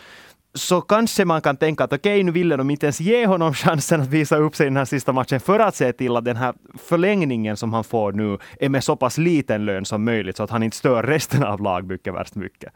så 0.55 0.81
kanske 0.81 1.25
man 1.25 1.41
kan 1.41 1.57
tänka 1.57 1.85
att 1.85 1.93
okej, 1.93 2.15
okay, 2.15 2.25
nu 2.25 2.33
ville 2.33 2.57
de 2.57 2.71
inte 2.71 2.87
ens 2.87 3.01
ge 3.01 3.27
honom 3.27 3.55
chansen 3.55 4.01
att 4.01 4.09
visa 4.09 4.37
upp 4.37 4.57
sig 4.57 4.67
i 4.67 4.69
den 4.69 4.77
här 4.77 4.85
sista 4.85 5.13
matchen 5.13 5.41
för 5.41 5.61
att 5.61 5.77
se 5.77 5.93
till 5.93 6.17
att 6.17 6.25
den 6.25 6.37
här 6.37 6.55
förlängningen 6.79 7.57
som 7.57 7.73
han 7.73 7.85
får 7.85 8.13
nu 8.13 8.39
är 8.61 8.69
med 8.69 8.85
så 8.85 8.97
pass 8.97 9.19
liten 9.19 9.65
lön 9.65 9.85
som 9.85 10.05
möjligt 10.05 10.37
så 10.37 10.43
att 10.43 10.51
han 10.51 10.63
inte 10.63 10.77
stör 10.77 11.03
resten 11.03 11.45
av 11.45 11.63
lagbygget 11.63 12.15
värst 12.15 12.35
mycket. 12.35 12.73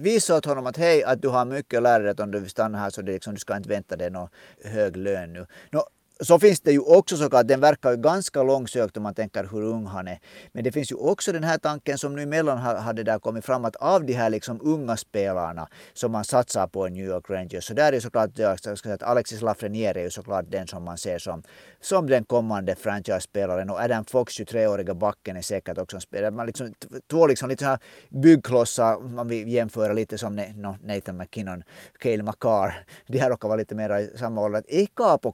Visa 0.00 0.36
åt 0.36 0.44
honom 0.44 0.66
att 0.66 0.76
hej, 0.76 1.04
att 1.04 1.22
du 1.22 1.28
har 1.28 1.44
mycket 1.44 1.76
att 1.76 1.82
lära 1.82 2.02
dig 2.02 2.24
om 2.24 2.30
du 2.30 2.40
vill 2.40 2.50
stanna 2.50 2.78
här 2.78 2.90
så 2.90 3.02
det 3.02 3.12
liksom, 3.12 3.34
du 3.34 3.40
ska 3.40 3.56
inte 3.56 3.68
vänta 3.68 3.96
dig 3.96 4.10
någon 4.10 4.28
hög 4.64 4.96
lön 4.96 5.32
nu. 5.32 5.46
Nå, 5.70 5.86
så 6.20 6.38
finns 6.38 6.60
det 6.60 6.72
ju 6.72 6.80
också 6.80 7.16
såklart, 7.16 7.48
den 7.48 7.60
verkar 7.60 7.90
ju 7.90 7.96
ganska 7.96 8.42
långsökt 8.42 8.96
om 8.96 9.02
man 9.02 9.14
tänker 9.14 9.48
hur 9.52 9.62
ung 9.62 9.86
han 9.86 10.08
är. 10.08 10.20
Men 10.52 10.64
det 10.64 10.72
finns 10.72 10.92
ju 10.92 10.96
också 10.96 11.32
den 11.32 11.44
här 11.44 11.58
tanken 11.58 11.98
som 11.98 12.16
nu 12.16 12.22
emellan 12.22 12.58
hade 12.58 13.02
där 13.02 13.18
kommit 13.18 13.44
fram 13.44 13.64
att 13.64 13.76
av 13.76 14.04
de 14.04 14.12
här 14.12 14.30
liksom 14.30 14.60
unga 14.62 14.96
spelarna 14.96 15.68
som 15.92 16.12
man 16.12 16.24
satsar 16.24 16.66
på 16.66 16.88
i 16.88 16.90
New 16.90 17.04
York 17.04 17.30
Rangers 17.30 17.64
så 17.64 17.74
där 17.74 17.88
är 17.88 17.92
ju 17.92 18.00
såklart 18.00 18.30
jag 18.38 18.58
ska 18.58 18.76
säga 18.76 18.94
att 18.94 19.02
Alexis 19.02 19.42
Lafreniere 19.42 20.00
är 20.00 20.04
ju 20.04 20.10
såklart 20.10 20.44
den 20.48 20.66
som 20.66 20.84
man 20.84 20.98
ser 20.98 21.18
som, 21.18 21.42
som 21.80 22.06
den 22.06 22.24
kommande 22.24 22.74
franchise-spelaren 22.74 23.70
och 23.70 23.80
Adam 23.80 24.04
Fox, 24.04 24.40
23-åriga 24.40 24.94
backen, 24.94 25.36
är 25.36 25.42
säkert 25.42 25.78
också 25.78 25.96
en 25.96 26.00
spelare. 26.00 26.30
Man 26.30 26.46
liksom, 26.46 26.74
två 27.10 27.26
liksom 27.26 27.48
lite 27.48 27.64
sådana 27.64 27.78
byggklossar, 28.08 29.00
man 29.00 29.28
vill 29.28 29.48
jämföra 29.48 29.92
lite 29.92 30.18
som 30.18 30.36
Nathan 30.82 31.16
McKinnon, 31.16 31.62
Cale 31.98 32.22
McCarr. 32.22 32.84
De 33.06 33.18
här 33.18 33.30
råkar 33.30 33.48
vara 33.48 33.58
lite 33.58 33.74
mer 33.74 33.98
i 33.98 34.18
samma 34.18 34.40
ålder. 34.40 34.62
Är 34.68 34.86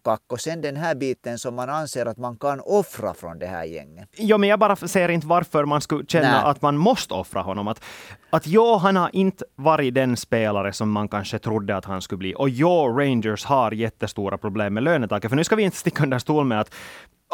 Kakko 0.04 0.36
sen 0.36 0.60
den 0.60 0.71
här 0.76 0.94
biten 0.94 1.38
som 1.38 1.54
man 1.54 1.70
anser 1.70 2.06
att 2.06 2.18
man 2.18 2.36
kan 2.36 2.60
offra 2.60 3.14
från 3.14 3.38
det 3.38 3.46
här 3.46 3.64
gänget? 3.64 4.08
Ja, 4.16 4.38
men 4.38 4.48
jag 4.48 4.58
bara 4.58 4.76
ser 4.76 5.08
inte 5.08 5.26
varför 5.26 5.64
man 5.64 5.80
skulle 5.80 6.06
känna 6.06 6.32
Nej. 6.32 6.42
att 6.44 6.62
man 6.62 6.76
måste 6.76 7.14
offra 7.14 7.42
honom. 7.42 7.68
Att, 7.68 7.84
att 8.30 8.46
ja, 8.46 8.76
han 8.76 8.96
har 8.96 9.10
inte 9.12 9.44
varit 9.54 9.94
den 9.94 10.16
spelare 10.16 10.72
som 10.72 10.90
man 10.90 11.08
kanske 11.08 11.38
trodde 11.38 11.76
att 11.76 11.84
han 11.84 12.02
skulle 12.02 12.18
bli. 12.18 12.34
Och 12.34 12.48
ja, 12.48 12.94
Rangers 12.98 13.44
har 13.44 13.72
jättestora 13.72 14.38
problem 14.38 14.74
med 14.74 14.82
lönetaket. 14.82 15.30
För 15.30 15.36
nu 15.36 15.44
ska 15.44 15.56
vi 15.56 15.62
inte 15.62 15.76
sticka 15.76 16.02
under 16.02 16.18
stol 16.18 16.44
med 16.44 16.60
att 16.60 16.74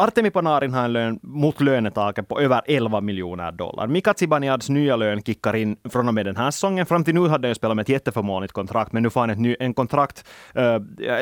Artemi 0.01 0.31
Panarin 0.31 0.75
har 0.75 0.85
en 0.85 0.93
lön 0.93 1.19
mot 1.23 1.61
lönetaket 1.61 2.29
på 2.29 2.41
över 2.41 2.63
11 2.67 3.01
miljoner 3.01 3.53
dollar. 3.53 3.87
Mika 3.87 4.13
Zibanejad's 4.13 4.71
nya 4.71 4.97
lön 4.97 5.23
kickar 5.23 5.57
in 5.57 5.77
från 5.91 6.09
och 6.09 6.15
med 6.15 6.27
den 6.27 6.37
här 6.37 6.51
säsongen. 6.51 6.87
Fram 6.87 7.05
till 7.05 7.15
nu 7.15 7.29
hade 7.29 7.49
han 7.49 7.55
spelat 7.55 7.77
med 7.77 7.83
ett 7.83 7.89
jätteförmånligt 7.89 8.53
kontrakt, 8.53 8.93
men 8.93 9.03
nu 9.03 9.11
får 9.11 9.21
han 9.21 9.31
ett 9.31 9.39
ny, 9.39 9.57
en 9.61 9.75
kontrakt, 9.75 10.25
uh, 10.59 10.65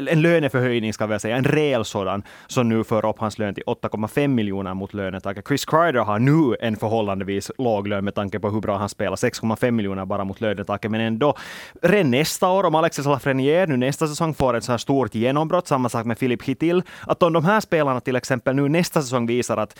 en 0.09 0.23
löneförhöjning 0.23 0.92
ska 0.92 1.06
vi 1.06 1.18
säga, 1.18 1.37
en 1.37 1.45
rejäl 1.45 1.85
sådan, 1.85 2.23
som 2.47 2.68
nu 2.68 2.85
för 2.85 3.06
upp 3.06 3.18
hans 3.18 3.38
lön 3.38 3.54
till 3.54 3.64
8,5 3.64 4.28
miljoner 4.28 4.75
mot 4.75 4.95
lönetaket. 4.95 5.49
Chris 5.49 5.64
Kreider 5.64 6.00
har 6.00 6.18
nu 6.18 6.56
en 6.61 6.76
förhållandevis 6.76 7.50
låg 7.59 7.88
lön 7.88 8.04
med 8.04 8.14
tanke 8.14 8.40
på 8.40 8.50
hur 8.50 8.61
bra 8.61 8.76
han 8.76 8.88
spelar, 8.88 9.16
6,5 9.16 9.71
miljoner 9.71 10.04
bara 10.04 10.25
mot 10.25 10.40
lönetaket, 10.40 10.90
men 10.90 11.00
ändå. 11.00 11.35
Redan 11.83 12.11
nästa 12.11 12.49
år, 12.49 12.64
om 12.64 12.75
Alexis 12.75 13.06
Lafreniere 13.06 13.66
nu 13.66 13.76
nästa 13.76 14.06
säsong 14.06 14.35
får 14.35 14.56
ett 14.56 14.64
så 14.64 14.73
här 14.73 14.78
stort 14.78 15.14
genombrott, 15.14 15.66
samma 15.66 15.88
sak 15.88 16.06
med 16.06 16.18
Filip 16.18 16.42
Hittil, 16.42 16.83
att 17.06 17.23
om 17.23 17.33
de 17.33 17.45
här 17.45 17.61
spelarna 17.61 18.00
till 18.00 18.16
exempel 18.16 18.56
nu 18.56 18.65
nästa 18.68 19.02
säsong 19.02 19.26
visar 19.26 19.56
att 19.56 19.78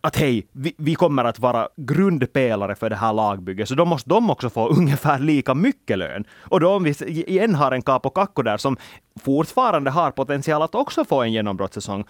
att 0.00 0.16
hej, 0.16 0.46
vi, 0.52 0.74
vi, 0.78 0.94
kommer 0.94 1.24
att 1.24 1.38
vara 1.38 1.68
grundpelare 1.76 2.74
för 2.74 2.90
det 2.90 2.96
här 2.96 3.12
lagbygget, 3.12 3.68
så 3.68 3.74
då 3.74 3.84
måste 3.84 4.10
de 4.10 4.30
också 4.30 4.50
få 4.50 4.68
ungefär 4.78 5.18
lika 5.18 5.54
mycket 5.54 5.98
lön. 5.98 6.24
Och 6.40 6.60
då 6.60 6.74
om 6.74 6.84
vi 6.84 6.90
igen 7.08 7.54
har 7.54 7.72
en 7.72 7.82
Capo 7.82 8.10
Kakko 8.10 8.42
där 8.42 8.56
som 8.56 8.76
fortfarande 9.20 9.90
har 9.90 10.10
potential 10.10 10.62
att 10.62 10.74
också 10.74 11.04
få 11.04 11.22
en 11.22 11.32
genombrottssäsong, 11.32 12.04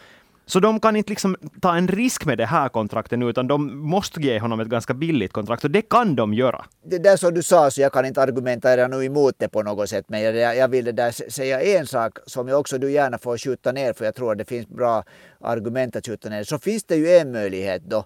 så 0.49 0.61
de 0.61 0.81
kan 0.81 0.97
inte 0.97 1.11
liksom 1.11 1.37
ta 1.61 1.77
en 1.77 1.89
risk 1.89 2.25
med 2.25 2.39
det 2.39 2.47
här 2.47 2.69
kontraktet 2.69 3.19
nu, 3.19 3.29
utan 3.29 3.49
de 3.49 3.79
måste 3.79 4.21
ge 4.21 4.41
honom 4.41 4.61
ett 4.61 4.69
ganska 4.69 4.95
billigt 4.95 5.33
kontrakt. 5.33 5.65
Och 5.65 5.71
det 5.71 5.83
kan 5.83 6.17
de 6.17 6.35
göra. 6.35 6.65
Det 6.85 6.99
där 6.99 7.17
som 7.17 7.35
du 7.35 7.43
sa, 7.43 7.71
så 7.71 7.81
jag 7.81 7.93
kan 7.93 8.05
inte 8.05 8.23
argumentera 8.23 8.89
nu 8.89 9.05
emot 9.05 9.35
det 9.39 9.49
på 9.49 9.63
något 9.63 9.89
sätt, 9.89 10.05
men 10.09 10.23
jag, 10.23 10.57
jag 10.57 10.69
vill 10.69 10.97
där 10.97 11.31
säga 11.31 11.61
en 11.61 11.87
sak 11.87 12.19
som 12.27 12.49
jag 12.49 12.61
också 12.61 12.79
du 12.79 12.91
gärna 12.91 13.19
får 13.19 13.39
skjuta 13.39 13.73
ner, 13.73 13.93
för 13.93 14.05
jag 14.05 14.15
tror 14.15 14.33
att 14.33 14.39
det 14.39 14.45
finns 14.45 14.69
bra 14.69 15.05
argument 15.41 15.97
att 15.97 16.07
skjuta 16.07 16.29
ner. 16.29 16.45
Så 16.45 16.59
finns 16.59 16.85
det 16.85 16.97
ju 16.97 17.09
en 17.09 17.33
möjlighet 17.33 17.83
då 17.83 18.05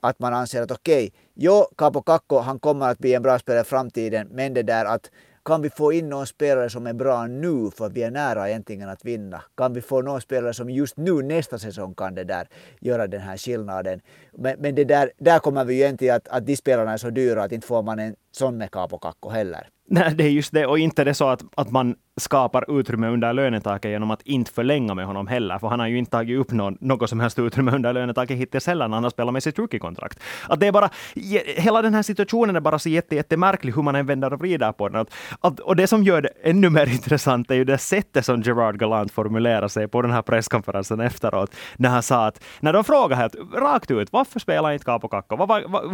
att 0.00 0.18
man 0.18 0.34
anser 0.34 0.62
att 0.62 0.70
okej, 0.70 1.06
okay, 1.06 1.10
jo, 1.34 1.66
Capo 1.78 2.02
Kakko, 2.02 2.38
han 2.38 2.58
kommer 2.58 2.90
att 2.90 2.98
bli 2.98 3.14
en 3.14 3.22
bra 3.22 3.38
spelare 3.38 3.62
i 3.62 3.64
framtiden, 3.64 4.28
men 4.30 4.54
det 4.54 4.62
där 4.62 4.84
att 4.84 5.10
kan 5.44 5.62
vi 5.62 5.70
få 5.70 5.92
in 5.92 6.08
någon 6.08 6.26
spelare 6.26 6.70
som 6.70 6.86
är 6.86 6.92
bra 6.92 7.26
nu 7.26 7.70
för 7.70 7.88
vi 7.88 8.02
är 8.02 8.10
nära 8.10 8.48
egentligen 8.48 8.88
att 8.88 9.04
vinna? 9.04 9.42
Kan 9.56 9.72
vi 9.72 9.80
få 9.80 10.02
någon 10.02 10.20
spelare 10.20 10.54
som 10.54 10.70
just 10.70 10.96
nu 10.96 11.22
nästa 11.22 11.58
säsong 11.58 11.94
kan 11.94 12.14
det 12.14 12.24
där 12.24 12.48
göra 12.80 13.06
den 13.06 13.20
här 13.20 13.36
skillnaden? 13.36 14.00
Men, 14.32 14.60
men 14.60 14.74
det 14.74 14.84
där, 14.84 15.12
där 15.18 15.38
kommer 15.38 15.64
vi 15.64 15.74
ju 15.74 15.88
inte 15.88 16.14
att, 16.14 16.28
att 16.28 16.46
de 16.46 16.56
spelarna 16.56 16.92
är 16.92 16.96
så 16.96 17.10
dyra 17.10 17.42
att 17.42 17.52
inte 17.52 17.66
får 17.66 17.82
man 17.82 17.98
en 17.98 18.16
sån 18.32 18.56
med 18.58 18.70
Capo 18.70 18.98
Kakko 18.98 19.28
heller. 19.28 19.68
Nej, 19.86 20.14
det 20.14 20.24
är 20.24 20.30
just 20.30 20.52
det. 20.52 20.66
Och 20.66 20.78
inte 20.78 21.04
det 21.04 21.14
så 21.14 21.28
att, 21.28 21.42
att 21.54 21.70
man 21.70 21.94
skapar 22.16 22.80
utrymme 22.80 23.08
under 23.08 23.32
lönetaket 23.32 23.90
genom 23.90 24.10
att 24.10 24.22
inte 24.22 24.52
förlänga 24.52 24.94
med 24.94 25.06
honom 25.06 25.26
heller, 25.26 25.58
för 25.58 25.68
han 25.68 25.80
har 25.80 25.86
ju 25.86 25.98
inte 25.98 26.10
tagit 26.10 26.38
upp 26.38 26.52
någon, 26.52 26.78
något 26.80 27.10
som 27.10 27.20
helst 27.20 27.38
utrymme 27.38 27.72
under 27.72 27.92
lönetaket 27.92 28.38
hittills 28.38 28.66
heller 28.66 28.88
när 28.88 28.96
han 28.96 29.02
har 29.02 29.10
spelat 29.10 29.32
med 29.32 29.42
sitt 29.42 29.58
rookie-kontrakt. 29.58 30.20
Att 30.48 30.60
det 30.60 30.66
är 30.66 30.72
bara, 30.72 30.90
hela 31.56 31.82
den 31.82 31.94
här 31.94 32.02
situationen 32.02 32.56
är 32.56 32.60
bara 32.60 32.78
så 32.78 32.88
jätte, 32.88 33.16
jättemärklig 33.16 33.72
hur 33.74 33.82
man 33.82 33.94
än 33.94 34.06
vänder 34.06 34.32
och 34.32 34.38
vrider 34.38 34.72
på 34.72 34.88
den. 34.88 35.00
Att, 35.00 35.10
att, 35.40 35.60
och 35.60 35.76
det 35.76 35.86
som 35.86 36.02
gör 36.04 36.22
det 36.22 36.30
ännu 36.42 36.70
mer 36.70 36.86
intressant 36.92 37.50
är 37.50 37.54
ju 37.54 37.64
det 37.64 37.78
sättet 37.78 38.24
som 38.24 38.42
Gerard 38.42 38.78
Gallant 38.78 39.12
formulerar 39.12 39.68
sig 39.68 39.88
på 39.88 40.02
den 40.02 40.10
här 40.10 40.22
presskonferensen 40.22 41.00
efteråt, 41.00 41.54
när 41.76 41.88
han 41.88 42.02
sa 42.02 42.26
att, 42.26 42.44
när 42.60 42.72
de 42.72 42.84
frågade 42.84 43.16
helt 43.16 43.36
rakt 43.54 43.90
ut, 43.90 44.12
varför 44.12 44.40
spelar 44.40 44.72
inte 44.72 44.84
Capo 44.84 45.08
Kakko? 45.08 45.36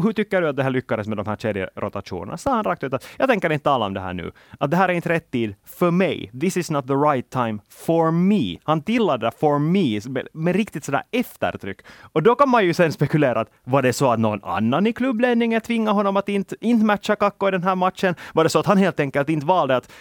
Hur 0.02 0.12
tycker 0.12 0.40
du 0.42 0.49
att 0.49 0.56
det 0.56 0.62
här 0.62 0.70
lyckades 0.70 1.06
med 1.06 1.16
de 1.16 1.26
här 1.26 1.37
kedjerotationerna? 1.37 2.37
Sa 2.37 2.54
han 2.54 2.64
rakt 2.64 2.85
ut 2.85 2.94
att 2.94 3.06
jag 3.16 3.28
tänker 3.28 3.52
inte 3.52 3.64
tala 3.64 3.79
om 3.82 3.94
det 3.94 4.00
här 4.00 4.14
nu. 4.14 4.32
Att 4.58 4.70
det 4.70 4.76
här 4.76 4.88
är 4.88 4.92
inte 4.92 5.08
rätt 5.08 5.30
tid 5.30 5.54
för 5.64 5.90
mig 5.90 6.10
mig. 6.10 6.30
This 6.40 6.56
is 6.56 6.70
not 6.70 6.87
the 6.87 6.94
right 6.94 7.30
time 7.30 7.58
for 7.68 8.10
me. 8.10 8.58
Han 8.64 8.82
tillade 8.82 9.30
for 9.40 9.58
me 9.58 10.00
med, 10.08 10.28
med 10.32 10.56
riktigt 10.56 10.84
sådär 10.84 11.02
eftertryck. 11.12 11.80
Och 12.12 12.22
då 12.22 12.34
kan 12.34 12.49
man 12.49 12.64
ju 12.64 12.75
sen 12.75 12.92
spekulera 12.92 13.40
att 13.40 13.50
var 13.64 13.82
det 13.82 13.92
så 13.92 14.10
att 14.10 14.20
någon 14.20 14.44
annan 14.44 14.87
i 14.87 14.92
klubbledningen 14.92 15.60
tvingade 15.60 15.96
honom 15.96 16.16
att 16.16 16.28
inte, 16.28 16.56
inte 16.60 16.84
matcha 16.84 17.16
Kakko 17.16 17.49
i 17.49 17.50
den 17.50 17.62
här 17.62 17.76
matchen? 17.76 18.14
Var 18.34 18.44
det 18.44 18.50
så 18.50 18.58
att 18.58 18.66
han 18.66 18.78
helt 18.78 19.00
enkelt 19.00 19.28
inte 19.28 19.46
valde 19.46 19.76
att, 19.76 19.92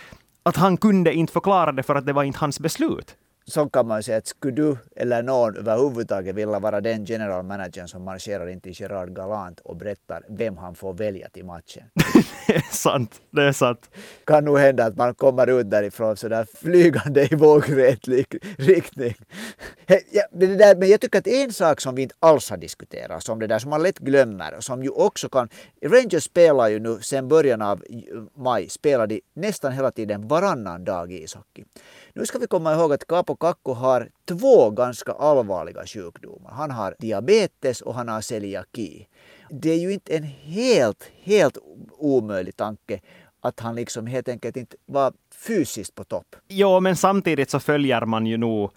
att 0.43 0.55
han 0.55 0.77
kunde 0.77 1.13
inte 1.13 1.33
förklara 1.33 1.71
det 1.71 1.83
för 1.83 1.95
att 1.95 2.05
det 2.05 2.13
var 2.13 2.23
inte 2.23 2.39
hans 2.39 2.59
beslut? 2.59 3.15
Så 3.49 3.69
kan 3.69 3.87
man 3.87 4.03
säga 4.03 4.17
att 4.17 4.27
skulle 4.27 4.55
du 4.55 4.77
eller 4.95 5.23
någon 5.23 5.57
överhuvudtaget 5.57 6.35
vilja 6.35 6.59
vara 6.59 6.81
den 6.81 7.05
general 7.05 7.43
managern 7.43 7.87
som 7.87 8.03
marscherar 8.03 8.47
in 8.47 8.61
till 8.61 8.81
Gerard 8.81 9.15
Galant 9.15 9.59
och 9.59 9.75
berättar 9.75 10.23
vem 10.29 10.57
han 10.57 10.75
får 10.75 10.93
välja 10.93 11.29
till 11.29 11.45
matchen. 11.45 11.83
det 12.47 12.55
är 12.55 12.75
sant, 12.75 13.21
det 13.31 13.43
är 13.43 13.51
sant. 13.51 13.89
Kan 14.25 14.45
nog 14.45 14.59
hända 14.59 14.85
att 14.85 14.97
man 14.97 15.15
kommer 15.15 15.59
ut 15.59 15.69
därifrån 15.69 16.17
sådär 16.17 16.47
flygande 16.61 17.27
i 17.31 17.35
vågrätt 17.35 18.07
riktning. 18.57 19.15
Ja, 20.11 20.23
det 20.31 20.55
där, 20.55 20.75
men 20.75 20.89
jag 20.89 21.01
tycker 21.01 21.19
att 21.19 21.27
en 21.27 21.53
sak 21.53 21.81
som 21.81 21.95
vi 21.95 22.01
inte 22.01 22.15
alls 22.19 22.49
har 22.49 22.57
diskuterat, 22.57 23.23
som 23.23 23.39
det 23.39 23.47
där 23.47 23.59
som 23.59 23.69
man 23.69 23.83
lätt 23.83 23.99
glömmer, 23.99 24.55
som 24.59 24.83
ju 24.83 24.89
också 24.89 25.29
kan... 25.29 25.49
Rangers 25.81 26.23
spelar 26.23 26.67
ju 26.67 26.79
nu 26.79 26.99
sen 27.01 27.27
början 27.27 27.61
av 27.61 27.83
maj, 28.37 28.69
spelar 28.69 29.07
de 29.07 29.21
nästan 29.33 29.71
hela 29.71 29.91
tiden 29.91 30.27
varannan 30.27 30.83
dag 30.83 31.11
ishockey. 31.11 31.63
Nu 32.19 32.25
ska 32.25 32.39
vi 32.39 32.47
komma 32.47 32.73
ihåg 32.73 32.93
att 32.93 33.07
Capo 33.07 33.35
Kakko 33.35 33.73
har 33.73 34.09
två 34.25 34.69
ganska 34.69 35.11
allvarliga 35.11 35.85
sjukdomar. 35.85 36.51
Han 36.51 36.71
har 36.71 36.95
diabetes 36.99 37.81
och 37.81 37.95
han 37.95 38.07
har 38.07 38.21
celiaki. 38.21 39.07
Det 39.49 39.69
är 39.69 39.77
ju 39.77 39.93
inte 39.93 40.17
en 40.17 40.23
helt, 40.23 41.11
helt 41.23 41.57
omöjlig 41.97 42.55
tanke 42.55 43.01
att 43.41 43.59
han 43.59 43.75
liksom 43.75 44.07
helt 44.07 44.29
enkelt 44.29 44.57
inte 44.57 44.77
var 44.85 45.13
fysiskt 45.47 45.95
på 45.95 46.03
topp. 46.03 46.35
Jo, 46.47 46.79
men 46.79 46.95
samtidigt 46.95 47.49
så 47.49 47.59
följer 47.59 48.05
man 48.05 48.25
ju 48.25 48.37
nog 48.37 48.71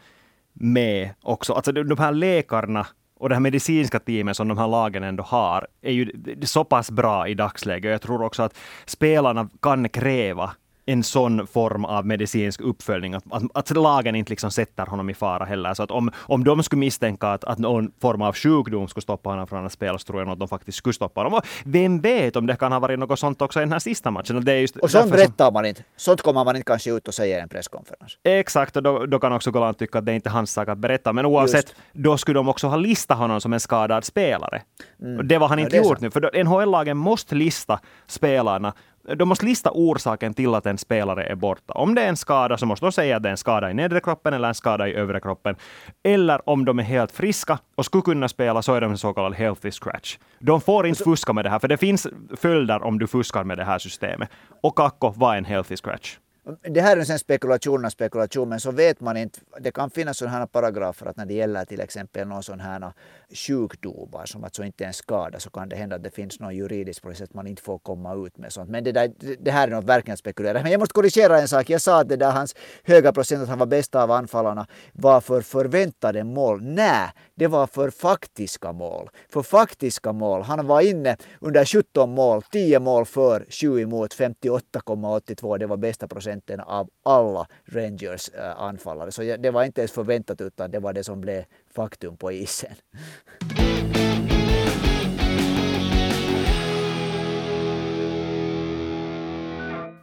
med 0.52 1.10
också. 1.22 1.52
Alltså 1.52 1.72
de 1.72 1.98
här 1.98 2.12
läkarna 2.12 2.86
och 3.18 3.28
det 3.28 3.34
här 3.34 3.40
medicinska 3.40 3.98
teamet 3.98 4.36
som 4.36 4.48
de 4.48 4.58
här 4.58 4.68
lagen 4.68 5.02
ändå 5.02 5.22
har 5.22 5.66
är 5.80 5.92
ju 5.92 6.12
så 6.42 6.64
pass 6.64 6.90
bra 6.90 7.28
i 7.28 7.34
dagsläget. 7.34 7.90
Jag 7.90 8.02
tror 8.02 8.22
också 8.22 8.42
att 8.42 8.56
spelarna 8.86 9.48
kan 9.60 9.88
kräva 9.88 10.52
en 10.86 11.02
sån 11.02 11.46
form 11.46 11.84
av 11.84 12.06
medicinsk 12.06 12.60
uppföljning, 12.60 13.14
att, 13.14 13.24
att, 13.30 13.42
att, 13.54 13.70
lagen 13.70 14.14
inte 14.14 14.30
liksom 14.30 14.50
sätter 14.50 14.86
honom 14.86 15.10
i 15.10 15.14
fara 15.14 15.44
heller. 15.44 15.74
Så 15.74 15.82
att 15.82 15.90
om, 15.90 16.10
om 16.16 16.44
de 16.44 16.62
skulle 16.62 16.80
misstänka 16.80 17.28
att, 17.28 17.44
att 17.44 17.58
någon 17.58 17.92
form 18.00 18.22
av 18.22 18.34
sjukdom 18.34 18.88
skulle 18.88 19.02
stoppa 19.02 19.30
honom 19.30 19.46
från 19.46 19.66
att 19.66 19.72
spela, 19.72 19.98
så 19.98 20.04
tror 20.04 20.20
jag 20.20 20.26
nog 20.26 20.32
att 20.32 20.38
de 20.38 20.48
faktiskt 20.48 20.78
skulle 20.78 20.92
stoppa 20.92 21.20
honom. 21.20 21.34
Och 21.34 21.46
vem 21.64 22.00
vet 22.00 22.36
om 22.36 22.46
det 22.46 22.56
kan 22.56 22.72
ha 22.72 22.78
varit 22.78 22.98
något 22.98 23.18
sånt 23.18 23.42
också 23.42 23.60
i 23.60 23.62
den 23.62 23.72
här 23.72 23.78
sista 23.78 24.10
matchen. 24.10 24.36
Och, 24.36 24.44
det 24.44 24.52
är 24.52 24.56
just 24.56 24.76
och 24.76 24.90
sånt 24.90 25.10
berättar 25.10 25.44
som... 25.44 25.54
man 25.54 25.66
inte. 25.66 25.84
Sånt 25.96 26.22
kommer 26.22 26.44
man 26.44 26.56
inte 26.56 26.66
kanske 26.66 26.90
ut 26.92 27.08
och 27.08 27.14
säga 27.14 27.38
i 27.38 27.40
en 27.40 27.48
presskonferens. 27.48 28.18
Exakt, 28.24 28.76
och 28.76 28.82
då, 28.82 29.06
då 29.06 29.18
kan 29.18 29.32
också 29.32 29.50
Golan 29.50 29.74
tycka 29.74 29.98
att 29.98 30.06
det 30.06 30.12
är 30.12 30.16
inte 30.16 30.30
hans 30.30 30.52
sak 30.52 30.68
att 30.68 30.78
berätta. 30.78 31.12
Men 31.12 31.26
oavsett, 31.26 31.64
just. 31.64 31.76
då 31.92 32.16
skulle 32.18 32.38
de 32.38 32.48
också 32.48 32.66
ha 32.66 32.76
listat 32.76 33.18
honom 33.18 33.40
som 33.40 33.52
en 33.52 33.60
skadad 33.60 34.04
spelare. 34.04 34.62
Mm. 35.02 35.28
Det 35.28 35.38
var 35.38 35.48
han 35.48 35.58
inte 35.58 35.76
ja, 35.76 35.82
gjort 35.82 36.00
nu, 36.00 36.10
för 36.10 36.44
NHL-lagen 36.44 36.96
måste 36.96 37.34
lista 37.34 37.80
spelarna 38.06 38.74
de 39.16 39.28
måste 39.28 39.44
lista 39.44 39.70
orsaken 39.70 40.34
till 40.34 40.54
att 40.54 40.66
en 40.66 40.78
spelare 40.78 41.24
är 41.24 41.34
borta. 41.34 41.72
Om 41.74 41.94
det 41.94 42.02
är 42.02 42.08
en 42.08 42.16
skada 42.16 42.58
så 42.58 42.66
måste 42.66 42.86
de 42.86 42.92
säga 42.92 43.16
att 43.16 43.22
det 43.22 43.28
är 43.28 43.30
en 43.30 43.36
skada 43.36 43.70
i 43.70 43.74
nedre 43.74 44.00
kroppen 44.00 44.34
eller 44.34 44.48
en 44.48 44.54
skada 44.54 44.88
i 44.88 44.94
övre 44.94 45.20
kroppen. 45.20 45.56
Eller 46.02 46.48
om 46.48 46.64
de 46.64 46.78
är 46.78 46.82
helt 46.82 47.12
friska 47.12 47.58
och 47.74 47.84
skulle 47.84 48.02
kunna 48.02 48.28
spela 48.28 48.62
så 48.62 48.74
är 48.74 48.80
de 48.80 48.90
en 48.90 48.98
så 48.98 49.12
kallad 49.12 49.34
healthy 49.34 49.70
scratch. 49.70 50.18
De 50.38 50.60
får 50.60 50.86
inte 50.86 51.04
fuska 51.04 51.32
med 51.32 51.44
det 51.44 51.50
här, 51.50 51.58
för 51.58 51.68
det 51.68 51.76
finns 51.76 52.06
följder 52.36 52.82
om 52.82 52.98
du 52.98 53.06
fuskar 53.06 53.44
med 53.44 53.58
det 53.58 53.64
här 53.64 53.78
systemet. 53.78 54.28
Och 54.62 54.76
Kakko 54.76 55.12
var 55.16 55.36
en 55.36 55.44
healthy 55.44 55.76
scratch 55.76 56.16
det 56.44 56.80
här 56.80 56.96
är 56.96 57.10
en 57.10 57.18
spekulation 57.18 57.90
spekulation, 57.90 58.48
men 58.48 58.60
så 58.60 58.70
vet 58.70 59.00
man 59.00 59.16
inte. 59.16 59.40
Det 59.60 59.70
kan 59.70 59.90
finnas 59.90 60.18
sådana 60.18 60.38
här 60.38 60.46
paragrafer 60.46 61.06
att 61.06 61.16
när 61.16 61.26
det 61.26 61.34
gäller 61.34 61.64
till 61.64 61.80
exempel 61.80 62.28
någon 62.28 62.42
sån 62.42 62.60
här 62.60 62.92
sjukdomar 63.34 64.26
som 64.26 64.44
alltså 64.44 64.64
inte 64.64 64.84
är 64.84 64.88
en 64.88 64.94
skada 64.94 65.40
så 65.40 65.50
kan 65.50 65.68
det 65.68 65.76
hända 65.76 65.96
att 65.96 66.02
det 66.02 66.10
finns 66.10 66.40
någon 66.40 66.56
juridisk 66.56 67.02
process 67.02 67.22
att 67.22 67.34
man 67.34 67.46
inte 67.46 67.62
får 67.62 67.78
komma 67.78 68.14
ut 68.14 68.38
med 68.38 68.52
sånt. 68.52 68.70
Men 68.70 68.84
det, 68.84 68.92
där, 68.92 69.12
det 69.40 69.50
här 69.50 69.68
är 69.68 69.72
något 69.72 69.84
verkligen 69.84 70.16
spekulerat. 70.16 70.62
Men 70.62 70.72
jag 70.72 70.78
måste 70.78 70.92
korrigera 70.92 71.40
en 71.40 71.48
sak. 71.48 71.70
Jag 71.70 71.80
sa 71.80 72.00
att 72.00 72.08
det 72.08 72.16
där 72.16 72.30
hans 72.30 72.54
höga 72.84 73.12
procent 73.12 73.42
att 73.42 73.48
han 73.48 73.58
var 73.58 73.66
bästa 73.66 74.02
av 74.02 74.10
anfallarna 74.10 74.66
var 74.92 75.20
för 75.20 75.40
förväntade 75.40 76.24
mål. 76.24 76.62
Nej, 76.62 77.10
det 77.34 77.46
var 77.46 77.66
för 77.66 77.90
faktiska 77.90 78.72
mål. 78.72 79.10
För 79.28 79.42
faktiska 79.42 80.12
mål. 80.12 80.42
Han 80.42 80.66
var 80.66 80.80
inne 80.80 81.16
under 81.40 81.64
17 81.64 82.10
mål, 82.10 82.42
10 82.42 82.78
mål 82.78 83.04
för, 83.04 83.46
7 83.50 83.80
emot, 83.80 84.14
58,82. 84.14 85.58
Det 85.58 85.66
var 85.66 85.76
bästa 85.76 86.08
procent 86.08 86.31
procenten 86.32 86.60
av 86.60 86.90
alla 87.04 87.46
Rangers 87.64 88.28
äh, 88.28 88.60
anfallare. 88.60 89.12
Så 89.12 89.22
det 89.22 89.50
var 89.50 89.64
inte 89.64 89.80
ens 89.80 89.92
förväntat 89.92 90.40
utan 90.40 90.70
det 90.70 90.80
var 90.80 90.92
det 90.92 91.04
som 91.04 91.20
blev 91.20 91.44
faktum 91.74 92.16
på 92.16 92.32
isen. 92.32 92.74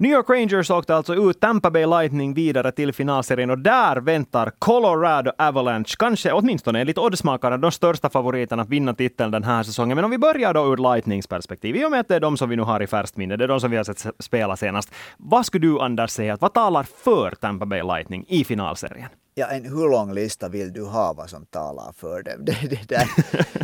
New 0.02 0.12
York 0.12 0.30
Rangers 0.30 0.72
åkte 0.72 0.96
alltså 0.96 1.16
ut 1.16 1.40
Tampa 1.40 1.72
Bay 1.72 1.86
Lightning 1.86 2.34
vidare 2.34 2.72
till 2.72 2.94
finalserien 2.94 3.50
och 3.50 3.60
där 3.60 3.96
väntar 3.96 4.52
Colorado 4.60 5.32
Avalanche, 5.38 5.96
kanske 6.00 6.32
åtminstone 6.32 6.82
enligt 6.82 6.98
oddsmakarna, 6.98 7.58
de 7.58 7.72
största 7.72 8.10
favoriterna 8.10 8.62
att 8.62 8.70
vinna 8.70 8.94
titeln 8.94 9.32
den 9.32 9.44
här 9.44 9.64
säsongen. 9.64 9.96
Men 9.96 10.06
om 10.06 10.12
vi 10.12 10.18
börjar 10.18 10.54
då 10.54 10.74
ur 10.74 10.78
Lightnings 10.78 11.28
perspektiv, 11.28 11.76
i 11.76 11.86
och 11.86 11.92
med 11.92 12.00
att 12.00 12.08
det 12.08 12.16
är 12.16 12.20
de 12.20 12.38
som 12.38 12.50
vi 12.50 12.56
nu 12.56 12.62
har 12.62 12.82
i 12.82 12.88
färskt 12.88 13.18
minne, 13.18 13.36
det 13.36 13.44
är 13.44 13.48
de 13.48 13.60
som 13.60 13.72
vi 13.72 13.78
har 13.78 13.84
sett 13.84 14.06
spela 14.20 14.58
senast. 14.58 14.90
Vad 15.18 15.46
skulle 15.46 15.68
du 15.68 15.80
Anders 15.80 16.12
säga, 16.12 16.38
vad 16.42 16.54
talar 16.54 16.84
för 16.84 17.32
Tampa 17.32 17.66
Bay 17.66 17.84
Lightning 17.84 18.26
i 18.28 18.44
finalserien? 18.44 19.10
Ja, 19.36 19.48
en, 19.48 19.66
hur 19.66 19.92
lång 19.92 20.14
lista 20.14 20.50
vill 20.50 20.74
du 20.74 20.86
ha 20.86 21.14
vad 21.14 21.30
som 21.30 21.46
talar 21.46 21.94
för 21.98 22.24
dem? 22.24 22.34
Det, 22.46 22.70
det, 22.70 22.80
det, 22.88 23.08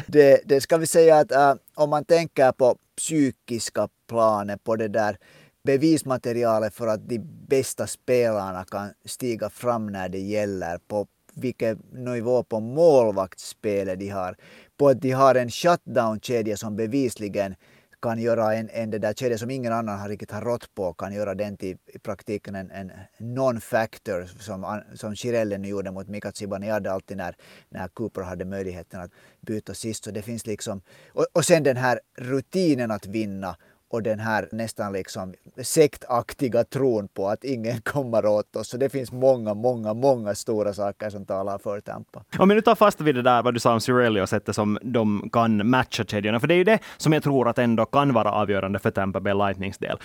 det, 0.07 0.41
det 0.45 0.61
ska 0.61 0.77
vi 0.77 0.87
säga 0.87 1.17
att 1.17 1.31
äh, 1.31 1.53
om 1.75 1.89
man 1.89 2.05
tänker 2.05 2.51
på 2.51 2.75
psykiska 2.97 3.87
planet, 4.09 4.63
på 4.63 4.75
det 4.75 4.87
där 4.87 5.17
bevismaterialet 5.65 6.73
för 6.73 6.87
att 6.87 7.09
de 7.09 7.19
bästa 7.47 7.87
spelarna 7.87 8.63
kan 8.63 8.89
stiga 9.05 9.49
fram 9.49 9.87
när 9.87 10.09
det 10.09 10.19
gäller 10.19 10.77
på 10.87 11.07
vilken 11.33 11.77
nivå 11.91 12.43
på 12.43 12.59
målvaktsspelet 12.59 13.99
de 13.99 14.09
har. 14.09 14.35
På 14.77 14.87
att 14.87 15.01
de 15.01 15.11
har 15.11 15.35
en 15.35 15.49
shutdown-kedja 15.49 16.57
som 16.57 16.75
bevisligen 16.75 17.55
kan 18.01 18.19
göra 18.19 18.55
en, 18.55 18.69
en 18.69 18.91
det 18.91 18.99
där 18.99 19.13
kedja 19.13 19.37
som 19.37 19.51
ingen 19.51 19.73
annan 19.73 19.99
har 19.99 20.09
riktigt 20.09 20.31
har 20.31 20.41
rått 20.41 20.75
på, 20.75 20.93
kan 20.93 21.13
göra 21.13 21.35
den 21.35 21.57
till 21.57 21.77
i 21.93 21.99
praktiken 21.99 22.55
en, 22.55 22.71
en 22.71 22.91
non-factor 23.17 24.25
som, 24.39 24.81
som 24.95 25.15
Chirellen 25.15 25.63
gjorde 25.63 25.91
mot 25.91 26.07
Mika 26.07 26.31
Zibanejad 26.31 26.87
alltid 26.87 27.17
när, 27.17 27.35
när 27.69 27.87
Cooper 27.87 28.21
hade 28.21 28.45
möjligheten 28.45 29.01
att 29.01 29.11
byta 29.41 29.73
sist. 29.73 30.03
Så 30.03 30.11
det 30.11 30.21
finns 30.21 30.45
liksom, 30.45 30.81
och, 31.13 31.25
och 31.33 31.45
sen 31.45 31.63
den 31.63 31.77
här 31.77 31.99
rutinen 32.17 32.91
att 32.91 33.05
vinna 33.05 33.57
och 33.89 34.03
den 34.03 34.19
här 34.19 34.49
nästan 34.51 34.93
liksom 34.93 35.33
sektaktiga 35.63 36.63
tron 36.63 37.07
på 37.07 37.27
att 37.27 37.43
ingen 37.43 37.81
kommer 37.83 38.25
åt 38.25 38.55
oss. 38.55 38.67
Så 38.67 38.77
det 38.77 38.89
finns 38.89 39.11
många, 39.11 39.53
många, 39.53 39.93
många 39.93 40.35
stora 40.35 40.73
saker 40.73 41.09
som 41.09 41.25
talar 41.25 41.57
för 41.57 41.81
Tampa. 41.81 42.23
Om 42.39 42.49
vi 42.49 42.55
nu 42.55 42.61
tar 42.61 42.75
fast 42.75 43.01
vid 43.01 43.15
det 43.15 43.21
där 43.21 43.43
vad 43.43 43.53
du 43.53 43.59
sa 43.59 43.73
om 43.73 43.81
Cirelli 43.81 44.21
och 44.21 44.29
sättet 44.29 44.55
som 44.55 44.79
de 44.81 45.29
kan 45.33 45.69
matcha 45.69 46.03
kedjorna, 46.03 46.39
för 46.39 46.47
det 46.47 46.53
är 46.53 46.57
ju 46.57 46.63
det 46.63 46.79
som 46.97 47.13
jag 47.13 47.23
tror 47.23 47.47
att 47.49 47.57
ändå 47.57 47.85
kan 47.85 48.13
vara 48.13 48.31
avgörande 48.31 48.79
för 48.79 48.91
Tampa 48.91 49.19
Bay 49.19 49.33
Lightnings 49.33 49.77
del. 49.77 49.97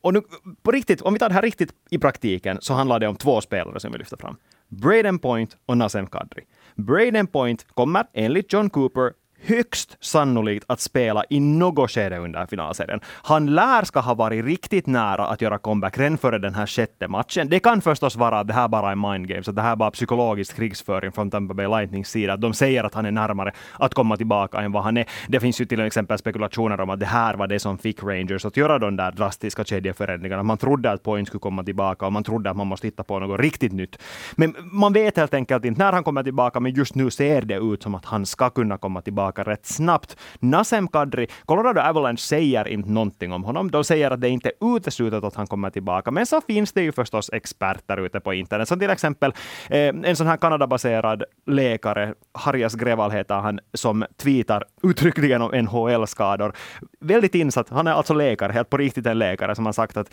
Och 0.00 0.14
nu, 0.14 0.22
på 0.62 0.70
riktigt, 0.70 1.00
om 1.02 1.12
vi 1.12 1.18
tar 1.18 1.28
det 1.28 1.34
här 1.34 1.42
riktigt 1.42 1.72
i 1.90 1.98
praktiken, 1.98 2.58
så 2.60 2.74
handlar 2.74 2.98
det 2.98 3.08
om 3.08 3.16
två 3.16 3.40
spelare 3.40 3.80
som 3.80 3.92
vi 3.92 3.98
lyfter 3.98 4.16
fram. 4.16 4.36
Braden 4.68 5.18
Point 5.18 5.56
och 5.66 5.76
Nasem 5.76 6.06
Kadri. 6.06 6.44
Braden 6.74 7.26
Point 7.26 7.66
kommer 7.74 8.06
enligt 8.12 8.52
John 8.52 8.70
Cooper 8.70 9.12
högst 9.42 9.96
sannolikt 10.00 10.64
att 10.68 10.80
spela 10.80 11.24
i 11.30 11.40
något 11.40 11.90
skede 11.90 12.18
under 12.18 12.46
finalserien. 12.46 13.00
Han 13.22 13.46
lär 13.46 13.84
ska 13.84 14.00
ha 14.00 14.14
varit 14.14 14.44
riktigt 14.44 14.86
nära 14.86 15.26
att 15.26 15.42
göra 15.42 15.58
comeback 15.58 15.98
redan 15.98 16.18
före 16.18 16.38
den 16.38 16.54
här 16.54 16.66
sjätte 16.66 17.08
matchen. 17.08 17.48
Det 17.48 17.60
kan 17.60 17.80
förstås 17.80 18.16
vara 18.16 18.38
att 18.40 18.46
det 18.48 18.54
här 18.54 18.68
bara 18.68 18.90
är 18.90 19.12
mind 19.12 19.28
games, 19.28 19.48
att 19.48 19.56
det 19.56 19.62
här 19.62 19.76
bara 19.76 19.86
är 19.86 19.90
psykologisk 19.90 20.56
krigsföring 20.56 21.12
från 21.12 21.30
Tampa 21.30 21.54
Bay 21.54 21.68
Lightnings 21.68 22.10
sida. 22.10 22.32
Att 22.32 22.40
de 22.40 22.54
säger 22.54 22.84
att 22.84 22.94
han 22.94 23.06
är 23.06 23.10
närmare 23.10 23.52
att 23.72 23.94
komma 23.94 24.16
tillbaka 24.16 24.60
än 24.60 24.72
vad 24.72 24.82
han 24.82 24.96
är. 24.96 25.06
Det 25.28 25.40
finns 25.40 25.60
ju 25.60 25.64
till 25.64 25.80
exempel 25.80 26.18
spekulationer 26.18 26.80
om 26.80 26.90
att 26.90 27.00
det 27.00 27.06
här 27.06 27.34
var 27.34 27.46
det 27.46 27.58
som 27.58 27.78
fick 27.78 28.02
Rangers 28.02 28.44
att 28.44 28.56
göra 28.56 28.78
de 28.78 28.96
där 28.96 29.12
drastiska 29.12 29.64
kedjeförändringarna. 29.64 30.42
Man 30.42 30.58
trodde 30.58 30.90
att 30.90 31.02
Point 31.02 31.28
skulle 31.28 31.40
komma 31.40 31.64
tillbaka 31.64 32.06
och 32.06 32.12
man 32.12 32.24
trodde 32.24 32.50
att 32.50 32.56
man 32.56 32.66
måste 32.66 32.86
hitta 32.86 33.04
på 33.04 33.18
något 33.18 33.40
riktigt 33.40 33.72
nytt. 33.72 33.98
Men 34.36 34.54
man 34.72 34.92
vet 34.92 35.16
helt 35.16 35.34
enkelt 35.34 35.64
inte 35.64 35.84
när 35.84 35.92
han 35.92 36.04
kommer 36.04 36.22
tillbaka, 36.22 36.60
men 36.60 36.74
just 36.74 36.94
nu 36.94 37.10
ser 37.10 37.42
det 37.42 37.56
ut 37.56 37.82
som 37.82 37.94
att 37.94 38.04
han 38.04 38.26
ska 38.26 38.50
kunna 38.50 38.78
komma 38.78 39.00
tillbaka 39.00 39.27
tillbaka 39.32 39.50
rätt 39.50 39.66
snabbt. 39.66 40.16
Nasem 40.40 40.88
Kadri, 40.88 41.26
Colorado 41.46 41.80
Avalanche 41.80 42.18
säger 42.18 42.68
inte 42.68 42.90
någonting 42.90 43.32
om 43.32 43.44
honom. 43.44 43.70
De 43.70 43.84
säger 43.84 44.10
att 44.10 44.20
det 44.20 44.28
inte 44.28 44.48
är 44.48 44.76
uteslutet 44.76 45.24
att 45.24 45.34
han 45.34 45.46
kommer 45.46 45.70
tillbaka. 45.70 46.10
Men 46.10 46.26
så 46.26 46.40
finns 46.40 46.72
det 46.72 46.82
ju 46.82 46.92
förstås 46.92 47.30
experter 47.32 48.06
ute 48.06 48.20
på 48.20 48.34
internet, 48.34 48.68
som 48.68 48.78
till 48.78 48.90
exempel 48.90 49.32
eh, 49.70 49.88
en 49.88 50.16
sån 50.16 50.26
här 50.26 50.36
Kanadabaserad 50.36 51.24
läkare, 51.46 52.14
Harjas 52.34 52.74
Greval 52.74 53.10
heter 53.10 53.34
han, 53.34 53.60
som 53.74 54.04
tweetar 54.16 54.64
uttryckligen 54.82 55.42
om 55.42 55.50
NHL-skador. 55.50 56.52
Väldigt 57.00 57.34
insatt. 57.34 57.68
Han 57.70 57.86
är 57.86 57.92
alltså 57.92 58.14
läkare, 58.14 58.52
helt 58.52 58.70
på 58.70 58.76
riktigt 58.76 59.06
en 59.06 59.18
läkare, 59.18 59.54
som 59.54 59.66
har 59.66 59.72
sagt 59.72 59.96
att 59.96 60.08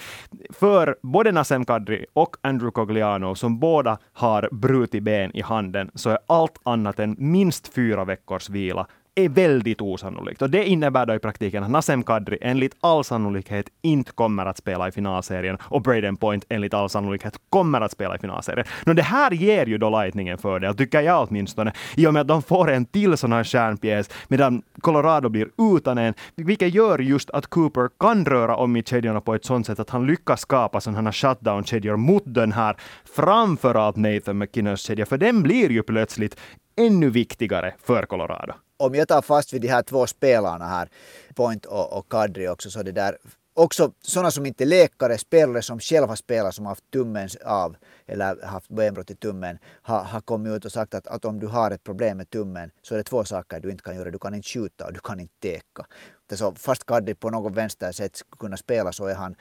för 0.59 0.95
både 1.01 1.31
Nasem 1.31 1.65
Kadri 1.65 2.05
och 2.13 2.35
Andrew 2.43 2.71
Cogliano, 2.71 3.35
som 3.35 3.59
båda 3.59 3.97
har 4.13 4.49
brutit 4.51 5.03
ben 5.03 5.31
i 5.33 5.41
handen, 5.41 5.91
så 5.95 6.09
är 6.09 6.17
allt 6.27 6.59
annat 6.63 6.99
än 6.99 7.15
minst 7.17 7.73
fyra 7.73 8.05
veckors 8.05 8.49
vila 8.49 8.87
är 9.15 9.29
väldigt 9.29 9.81
osannolikt. 9.81 10.41
Och 10.41 10.49
det 10.49 10.65
innebär 10.65 11.05
då 11.05 11.13
i 11.13 11.19
praktiken 11.19 11.63
att 11.63 11.69
Nasem 11.69 12.03
Kadri 12.03 12.37
enligt 12.41 12.75
all 12.81 13.03
sannolikhet 13.03 13.65
inte 13.81 14.11
kommer 14.11 14.45
att 14.45 14.57
spela 14.57 14.87
i 14.87 14.91
finalserien 14.91 15.57
och 15.61 15.81
Braden 15.81 16.17
Point 16.17 16.45
enligt 16.49 16.73
all 16.73 16.89
sannolikhet 16.89 17.37
kommer 17.49 17.81
att 17.81 17.91
spela 17.91 18.15
i 18.15 18.19
finalserien. 18.19 18.67
Nå, 18.85 18.93
det 18.93 19.01
här 19.01 19.31
ger 19.31 19.65
ju 19.65 19.77
då 19.77 19.89
Lightning 19.89 20.27
en 20.27 20.37
fördel, 20.37 20.75
tycker 20.75 21.01
jag 21.01 21.27
åtminstone, 21.29 21.73
i 21.95 22.07
och 22.07 22.13
med 22.13 22.21
att 22.21 22.27
de 22.27 22.41
får 22.41 22.71
en 22.71 22.85
till 22.85 23.17
sån 23.17 23.31
här 23.31 23.43
stjärnpjäs, 23.43 24.09
medan 24.27 24.61
Colorado 24.81 25.29
blir 25.29 25.47
utan 25.75 25.97
en, 25.97 26.13
vilket 26.35 26.73
gör 26.73 26.99
just 26.99 27.29
att 27.29 27.47
Cooper 27.47 27.89
kan 27.99 28.25
röra 28.25 28.55
om 28.55 28.75
i 28.75 28.83
kedjorna 28.83 29.21
på 29.21 29.35
ett 29.35 29.45
sånt 29.45 29.67
sätt 29.67 29.79
att 29.79 29.89
han 29.89 30.07
lyckas 30.07 30.41
skapa 30.41 30.81
sådana 30.81 31.01
här 31.01 31.11
shutdown-kedjor 31.11 31.97
mot 31.97 32.23
den 32.25 32.51
här, 32.51 32.75
framförallt 33.15 33.95
Nathan 33.95 34.37
McKinnons 34.37 34.81
kedja, 34.81 35.05
för 35.05 35.17
den 35.17 35.43
blir 35.43 35.71
ju 35.71 35.83
plötsligt 35.83 36.37
ännu 36.77 37.09
viktigare 37.09 37.73
för 37.79 38.05
Colorado 38.05 38.53
om 38.77 38.95
jag 38.95 39.07
tar 39.07 39.21
fast 39.21 39.53
vid 39.53 39.61
de 39.61 39.67
här 39.67 39.83
två 39.83 40.07
spelarna 40.07 40.67
här, 40.67 40.89
Point 41.35 41.65
och, 41.65 41.97
och 41.97 42.09
Kadri 42.09 42.47
också, 42.47 42.71
så 42.71 42.83
det 42.83 42.91
där 42.91 43.17
också 43.53 43.91
sådana 44.01 44.31
som 44.31 44.45
inte 44.45 44.63
är 44.63 44.65
läkare, 44.65 45.17
spelare 45.17 45.61
som 45.61 45.79
själva 45.79 46.15
spelar, 46.15 46.51
som 46.51 46.65
har 46.65 46.71
haft 46.71 46.91
tummen 46.91 47.29
av 47.45 47.75
eller 48.05 48.45
haft 48.45 48.69
benbrott 48.69 49.11
i 49.11 49.15
tummen, 49.15 49.57
har, 49.81 50.03
har 50.03 50.21
kommit 50.21 50.51
ut 50.51 50.65
och 50.65 50.71
sagt 50.71 50.93
att, 50.93 51.07
att 51.07 51.25
om 51.25 51.39
du 51.39 51.47
har 51.47 51.71
ett 51.71 51.83
problem 51.83 52.17
med 52.17 52.29
tummen 52.29 52.71
så 52.81 52.93
är 52.93 52.97
det 52.97 53.03
två 53.03 53.25
saker 53.25 53.59
du 53.59 53.71
inte 53.71 53.83
kan 53.83 53.95
göra. 53.95 54.11
Du 54.11 54.19
kan 54.19 54.33
inte 54.33 54.49
skjuta 54.49 54.85
och 54.85 54.93
du 54.93 54.99
kan 54.99 55.19
inte 55.19 55.33
teka. 55.41 55.85
Så 56.31 56.55
fast 56.55 56.85
Kadri 56.85 57.15
på 57.15 57.29
något 57.29 57.55
vänster 57.55 57.91
sätt 57.91 58.15
skulle 58.15 58.39
kunna 58.39 58.57
spela 58.57 58.91
så 58.91 59.05
är 59.05 59.15
han 59.15 59.35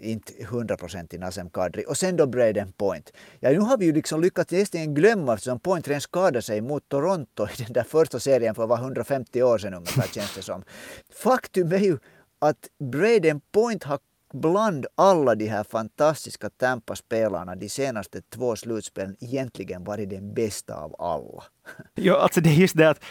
inte 0.00 0.32
100% 0.32 1.14
i 1.14 1.18
Nasem 1.18 1.50
Kadri. 1.50 1.84
Och 1.88 1.96
sen 1.96 2.16
då 2.16 2.26
Braden 2.26 2.72
Point. 2.72 3.12
Ja, 3.40 3.50
nu 3.50 3.58
har 3.58 3.78
vi 3.78 3.84
ju 3.84 3.92
liksom 3.92 4.20
lyckats 4.20 4.52
nästan 4.52 4.94
glömma 4.94 5.34
eftersom 5.34 5.60
Point 5.60 5.88
redan 5.88 6.00
skadade 6.00 6.42
sig 6.42 6.60
mot 6.60 6.88
Toronto 6.88 7.46
i 7.58 7.62
den 7.62 7.72
där 7.72 7.82
första 7.82 8.20
serien 8.20 8.54
för 8.54 8.66
var 8.66 8.78
150 8.78 9.42
år 9.42 9.58
sedan 9.58 9.74
ungefär 9.74 10.08
känns 10.14 10.34
det 10.34 10.42
som. 10.42 10.64
Faktum 11.12 11.72
är 11.72 11.78
ju 11.78 11.98
att 12.38 12.68
Braden 12.78 13.40
Point 13.52 13.84
har 13.84 13.98
bland 14.32 14.86
alla 14.94 15.34
de 15.34 15.46
här 15.46 15.64
fantastiska 15.64 16.50
Tampa-spelarna 16.50 17.54
de 17.56 17.68
senaste 17.68 18.22
två 18.22 18.56
slutspelen 18.56 19.16
egentligen 19.20 19.84
varit 19.84 20.10
den 20.10 20.34
bästa 20.34 20.74
av 20.74 20.94
alla. 20.98 21.44
Ja, 21.94 22.18
alltså 22.18 22.40
det 22.40 22.50
är 22.50 22.54
just 22.54 22.76
det 22.76 22.90
att 22.90 23.04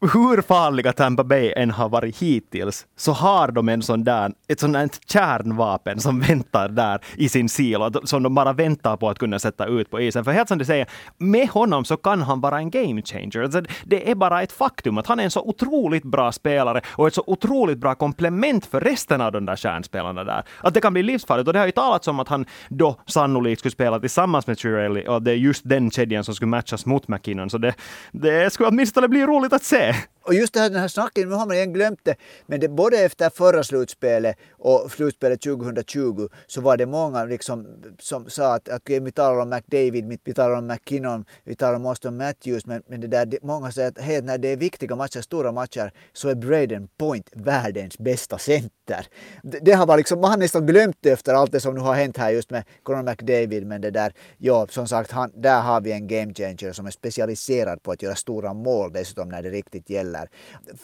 hur 0.00 0.42
farliga 0.42 0.92
Tampa 0.92 1.24
Bay 1.24 1.52
än 1.56 1.70
har 1.70 1.88
varit 1.88 2.18
hittills, 2.18 2.86
så 2.96 3.12
har 3.12 3.52
de 3.52 3.68
en 3.68 3.82
sån 3.82 4.04
där, 4.04 4.32
ett 4.48 4.60
sånt 4.60 4.72
där 4.72 4.88
kärnvapen 5.06 6.00
som 6.00 6.20
väntar 6.20 6.68
där 6.68 7.00
i 7.16 7.28
sin 7.28 7.48
silo, 7.48 7.90
som 8.04 8.22
de 8.22 8.34
bara 8.34 8.52
väntar 8.52 8.96
på 8.96 9.08
att 9.08 9.18
kunna 9.18 9.38
sätta 9.38 9.66
ut 9.66 9.90
på 9.90 10.00
isen. 10.00 10.24
För 10.24 10.32
helt 10.32 10.48
som 10.48 10.58
du 10.58 10.64
säger, 10.64 10.86
med 11.18 11.48
honom 11.48 11.84
så 11.84 11.96
kan 11.96 12.22
han 12.22 12.40
vara 12.40 12.58
en 12.58 12.70
game 12.70 13.02
changer. 13.02 13.42
Alltså 13.42 13.62
det 13.84 14.10
är 14.10 14.14
bara 14.14 14.42
ett 14.42 14.52
faktum 14.52 14.98
att 14.98 15.06
han 15.06 15.20
är 15.20 15.24
en 15.24 15.30
så 15.30 15.40
otroligt 15.40 16.04
bra 16.04 16.32
spelare 16.32 16.80
och 16.86 17.06
ett 17.06 17.14
så 17.14 17.24
otroligt 17.26 17.78
bra 17.78 17.94
komplement 17.94 18.66
för 18.66 18.80
resten 18.80 19.20
av 19.20 19.32
de 19.32 19.46
där 19.46 19.56
kärnspelarna 19.56 20.24
där. 20.24 20.42
Att 20.60 20.74
det 20.74 20.80
kan 20.80 20.92
bli 20.92 21.02
livsfarligt. 21.02 21.46
Och 21.46 21.52
det 21.52 21.58
har 21.58 21.66
ju 21.66 21.72
talats 21.72 22.08
om 22.08 22.20
att 22.20 22.28
han 22.28 22.46
då 22.68 22.96
sannolikt 23.06 23.58
skulle 23.58 23.72
spela 23.72 24.00
tillsammans 24.00 24.46
med 24.46 24.58
Chirelli 24.58 25.08
och 25.08 25.22
det 25.22 25.30
är 25.30 25.36
just 25.36 25.62
den 25.64 25.90
kedjan 25.90 26.24
som 26.24 26.34
skulle 26.34 26.48
matchas 26.48 26.86
mot 26.86 27.08
McKinnon. 27.08 27.50
Så 27.50 27.58
det, 27.58 27.74
det 28.12 28.52
skulle 28.52 28.68
åtminstone 28.68 29.08
bli 29.08 29.26
roligt 29.26 29.52
att 29.52 29.64
se. 29.64 29.94
Och 30.22 30.34
just 30.34 30.54
det 30.54 30.60
här, 30.60 30.70
den 30.70 30.80
här 30.80 30.88
snacket, 30.88 31.28
nu 31.28 31.34
har 31.34 31.46
man 31.46 31.56
igen 31.56 31.72
glömt 31.72 32.00
det, 32.02 32.16
men 32.46 32.60
det, 32.60 32.68
både 32.68 32.98
efter 32.98 33.30
förra 33.30 33.62
slutspelet 33.62 34.36
och 34.50 34.92
slutspelet 34.92 35.40
2020 35.40 36.28
så 36.46 36.60
var 36.60 36.76
det 36.76 36.86
många 36.86 37.24
liksom, 37.24 37.66
som 37.98 38.30
sa 38.30 38.54
att, 38.54 38.68
att 38.68 38.82
vi 38.86 39.12
talar 39.12 39.40
om 39.40 39.48
McDavid, 39.50 40.18
vi 40.24 40.34
talar 40.34 40.56
om 40.56 40.66
McKinnon, 40.66 41.24
vi 41.44 41.54
talar 41.54 41.74
om 41.74 41.86
Austin 41.86 42.16
Matthews, 42.16 42.66
men, 42.66 42.82
men 42.86 43.00
det 43.00 43.06
där, 43.06 43.26
det, 43.26 43.38
många 43.42 43.72
säger 43.72 43.88
att 43.88 43.98
hey, 43.98 44.20
när 44.20 44.38
det 44.38 44.48
är 44.48 44.56
viktiga 44.56 44.96
matcher, 44.96 45.20
stora 45.20 45.52
matcher, 45.52 45.92
så 46.12 46.28
är 46.28 46.34
Braden 46.34 46.88
Point 46.98 47.30
världens 47.32 47.98
bästa 47.98 48.38
center. 48.38 49.06
Det, 49.42 49.58
det 49.58 49.72
har 49.72 49.86
man 49.86 49.96
liksom, 49.96 50.20
man 50.20 50.30
har 50.30 50.38
nästan 50.38 50.66
glömt 50.66 50.96
det 51.00 51.10
efter 51.10 51.34
allt 51.34 51.52
det 51.52 51.60
som 51.60 51.74
nu 51.74 51.80
har 51.80 51.94
hänt 51.94 52.16
här 52.16 52.30
just 52.30 52.50
med 52.50 52.64
Conor 52.82 53.02
McDavid, 53.02 53.66
men 53.66 53.80
det 53.80 53.90
där, 53.90 54.12
ja, 54.38 54.66
som 54.70 54.86
sagt, 54.86 55.10
han, 55.10 55.32
där 55.34 55.60
har 55.60 55.80
vi 55.80 55.92
en 55.92 56.06
game 56.06 56.34
changer 56.34 56.72
som 56.72 56.86
är 56.86 56.90
specialiserad 56.90 57.82
på 57.82 57.89
att 57.90 58.02
göra 58.02 58.14
stora 58.14 58.54
mål 58.54 58.92
dessutom 58.92 59.28
när 59.28 59.42
det 59.42 59.50
riktigt 59.50 59.90
gäller. 59.90 60.28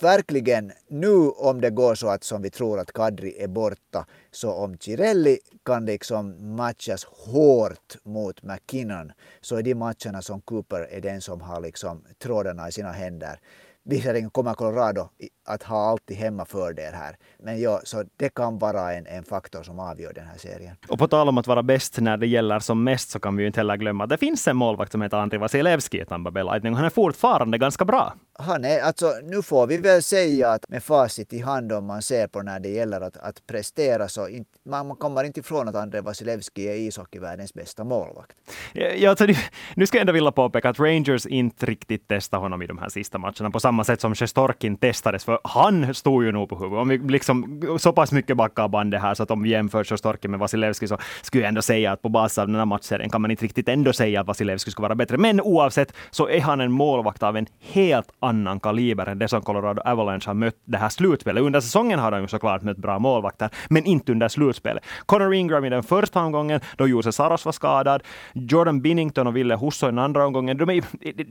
Verkligen, 0.01 0.73
nu 0.89 1.17
om 1.29 1.61
det 1.61 1.71
går 1.71 1.95
så 1.95 2.09
att 2.09 2.25
som 2.25 2.43
vi 2.43 2.51
tror 2.51 2.81
att 2.81 2.93
Kadri 2.93 3.43
är 3.43 3.49
borta, 3.49 4.07
så 4.31 4.53
om 4.53 4.79
Cirelli 4.79 5.39
kan 5.65 5.85
liksom 5.85 6.57
matchas 6.57 7.05
hårt 7.05 7.97
mot 8.03 8.43
McKinnon, 8.43 9.13
så 9.41 9.57
är 9.57 9.63
de 9.63 9.75
matcherna 9.75 10.23
som 10.23 10.41
Cooper 10.41 10.89
är 10.91 11.01
den 11.01 11.21
som 11.21 11.41
har 11.41 11.61
liksom 11.61 12.05
trådarna 12.19 12.69
i 12.69 12.73
sina 12.73 12.93
händer. 12.93 13.41
Visserligen 13.89 14.31
kommer 14.31 14.55
Colorado 14.55 15.09
att 15.49 15.63
ha 15.63 15.91
alltid 15.91 16.17
hemmafördel 16.17 16.95
här. 16.95 17.17
Men 17.39 17.61
ja, 17.61 17.81
så 17.85 18.05
det 18.17 18.35
kan 18.35 18.59
vara 18.59 18.95
en, 18.95 19.07
en 19.07 19.25
faktor 19.25 19.63
som 19.63 19.79
avgör 19.79 20.13
den 20.13 20.27
här 20.27 20.39
serien. 20.39 20.77
Och 20.89 20.99
på 20.99 21.09
tal 21.09 21.29
om 21.29 21.39
att 21.39 21.47
vara 21.47 21.63
bäst 21.63 22.01
när 22.01 22.17
det 22.17 22.27
gäller 22.27 22.59
som 22.59 22.85
mest 22.85 23.11
så 23.11 23.21
kan 23.21 23.37
vi 23.37 23.43
ju 23.43 23.47
inte 23.47 23.61
heller 23.61 23.77
glömma 23.77 24.05
att 24.05 24.11
det 24.11 24.19
finns 24.19 24.49
en 24.49 24.57
målvakt 24.57 24.93
som 24.93 25.03
heter 25.03 25.17
Andrei 25.17 25.39
Vasilevski 25.39 26.01
i 26.01 26.05
Tampa 26.05 26.31
Bay 26.31 26.45
Lightning 26.45 26.73
och 26.73 26.77
han 26.77 26.87
är 26.87 26.91
fortfarande 26.91 27.59
ganska 27.59 27.85
bra. 27.85 28.15
Han 28.39 28.65
är, 28.65 28.81
alltså 28.81 29.13
nu 29.23 29.43
får 29.43 29.67
vi 29.67 29.77
väl 29.77 30.03
säga 30.03 30.51
att 30.51 30.69
med 30.69 30.83
facit 30.83 31.33
i 31.33 31.41
hand 31.41 31.73
om 31.73 31.87
man 31.87 32.03
ser 32.03 32.27
på 32.27 32.43
när 32.43 32.61
det 32.61 32.69
gäller 32.69 33.01
att, 33.01 33.17
att 33.17 33.47
prestera 33.47 34.09
så 34.09 34.29
in, 34.29 34.45
man, 34.65 34.87
man 34.87 34.97
kommer 34.97 35.25
inte 35.25 35.41
ifrån 35.41 35.69
att 35.69 35.75
Andrei 35.75 36.01
Vasilevski 36.01 36.69
är 36.69 36.75
ishockeyvärldens 36.75 37.55
bästa 37.55 37.85
målvakt. 37.85 38.37
Eh, 38.75 39.03
ja, 39.03 39.11
alltså, 39.11 39.27
nu 39.75 39.87
ska 39.87 39.97
jag 39.97 40.01
ändå 40.01 40.13
vilja 40.13 40.33
påpeka 40.33 40.69
att 40.69 40.81
Rangers 40.81 41.27
inte 41.27 41.67
riktigt 41.67 42.09
testade 42.09 42.43
honom 42.43 42.63
i 42.63 42.67
de 42.67 42.79
här 42.79 42.89
sista 42.89 43.19
matcherna 43.19 43.51
på 43.51 43.61
samma 43.61 43.85
sätt 43.85 44.01
som 44.01 44.15
Sjestorkin 44.15 44.77
testades 44.77 45.25
för 45.25 45.39
han 45.45 45.95
stod 45.95 46.25
ju 46.25 46.33
nog 46.33 46.49
på 46.49 46.57
huvudet. 46.59 46.79
Om 46.79 46.89
vi 46.89 46.99
liksom 46.99 47.63
så 47.81 47.93
pass 47.93 48.13
mycket 48.13 48.37
backar 48.37 48.69
bandet 48.69 49.03
här 49.03 49.15
så 49.15 49.23
att 49.23 49.31
om 49.31 49.43
vi 49.43 49.51
jämför 49.51 49.85
Sjestorkin 49.85 50.31
med 50.31 50.41
Vasilevski 50.41 50.89
så 50.89 50.99
skulle 51.23 51.43
jag 51.43 51.49
ändå 51.49 51.63
säga 51.63 51.93
att 51.93 52.03
på 52.03 52.09
basis 52.09 52.39
av 52.39 52.47
den 52.47 52.57
här 52.57 52.65
matchserien 52.65 53.11
kan 53.11 53.23
man 53.23 53.31
inte 53.31 53.45
riktigt 53.45 53.69
ändå 53.69 53.93
säga 53.93 54.21
att 54.21 54.27
Vasilevski 54.27 54.71
skulle 54.71 54.83
vara 54.83 54.95
bättre. 54.95 55.19
Men 55.19 55.41
oavsett 55.41 55.93
så 56.11 56.29
är 56.29 56.41
han 56.41 56.61
en 56.61 56.73
målvakt 56.73 57.23
av 57.23 57.37
en 57.37 57.47
helt 57.61 58.09
annan 58.27 58.61
kaliber 58.61 59.07
än 59.09 59.19
det 59.19 59.29
som 59.29 59.43
Colorado 59.43 59.83
Avalanche 59.85 60.27
har 60.27 60.35
mött 60.35 60.57
det 60.65 60.79
här 60.79 60.89
slutspelet. 60.89 61.43
Under 61.43 61.61
säsongen 61.61 61.99
har 61.99 62.11
de 62.11 62.21
ju 62.21 62.29
såklart 62.29 62.63
mött 62.63 62.77
bra 62.77 62.99
målvakter, 62.99 63.51
men 63.69 63.85
inte 63.85 64.13
under 64.13 64.29
slutspelet. 64.29 64.85
Connor 65.07 65.35
Ingram 65.35 65.65
i 65.65 65.71
den 65.71 65.83
första 65.83 66.21
omgången, 66.21 66.61
då 66.77 66.89
Jose 66.89 67.13
Saros 67.13 67.45
var 67.45 67.53
skadad. 67.53 68.03
Jordan 68.33 68.81
Binnington 68.81 69.27
och 69.27 69.37
Ville 69.37 69.57
Husso 69.57 69.87
i 69.87 69.91
den 69.91 69.99
andra 69.99 70.27
omgången. 70.27 70.57
De 70.57 70.71
är, 70.71 70.85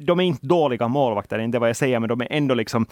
de 0.05 0.19
är 0.19 0.23
inte 0.23 0.47
dåliga 0.47 0.88
målvakter, 0.88 1.39
inte 1.39 1.60
vad 1.60 1.69
jag 1.69 1.75
säger, 1.75 1.99
men 1.99 2.10
de 2.10 2.21
är 2.21 2.27
ändå 2.29 2.55
liksom 2.55 2.86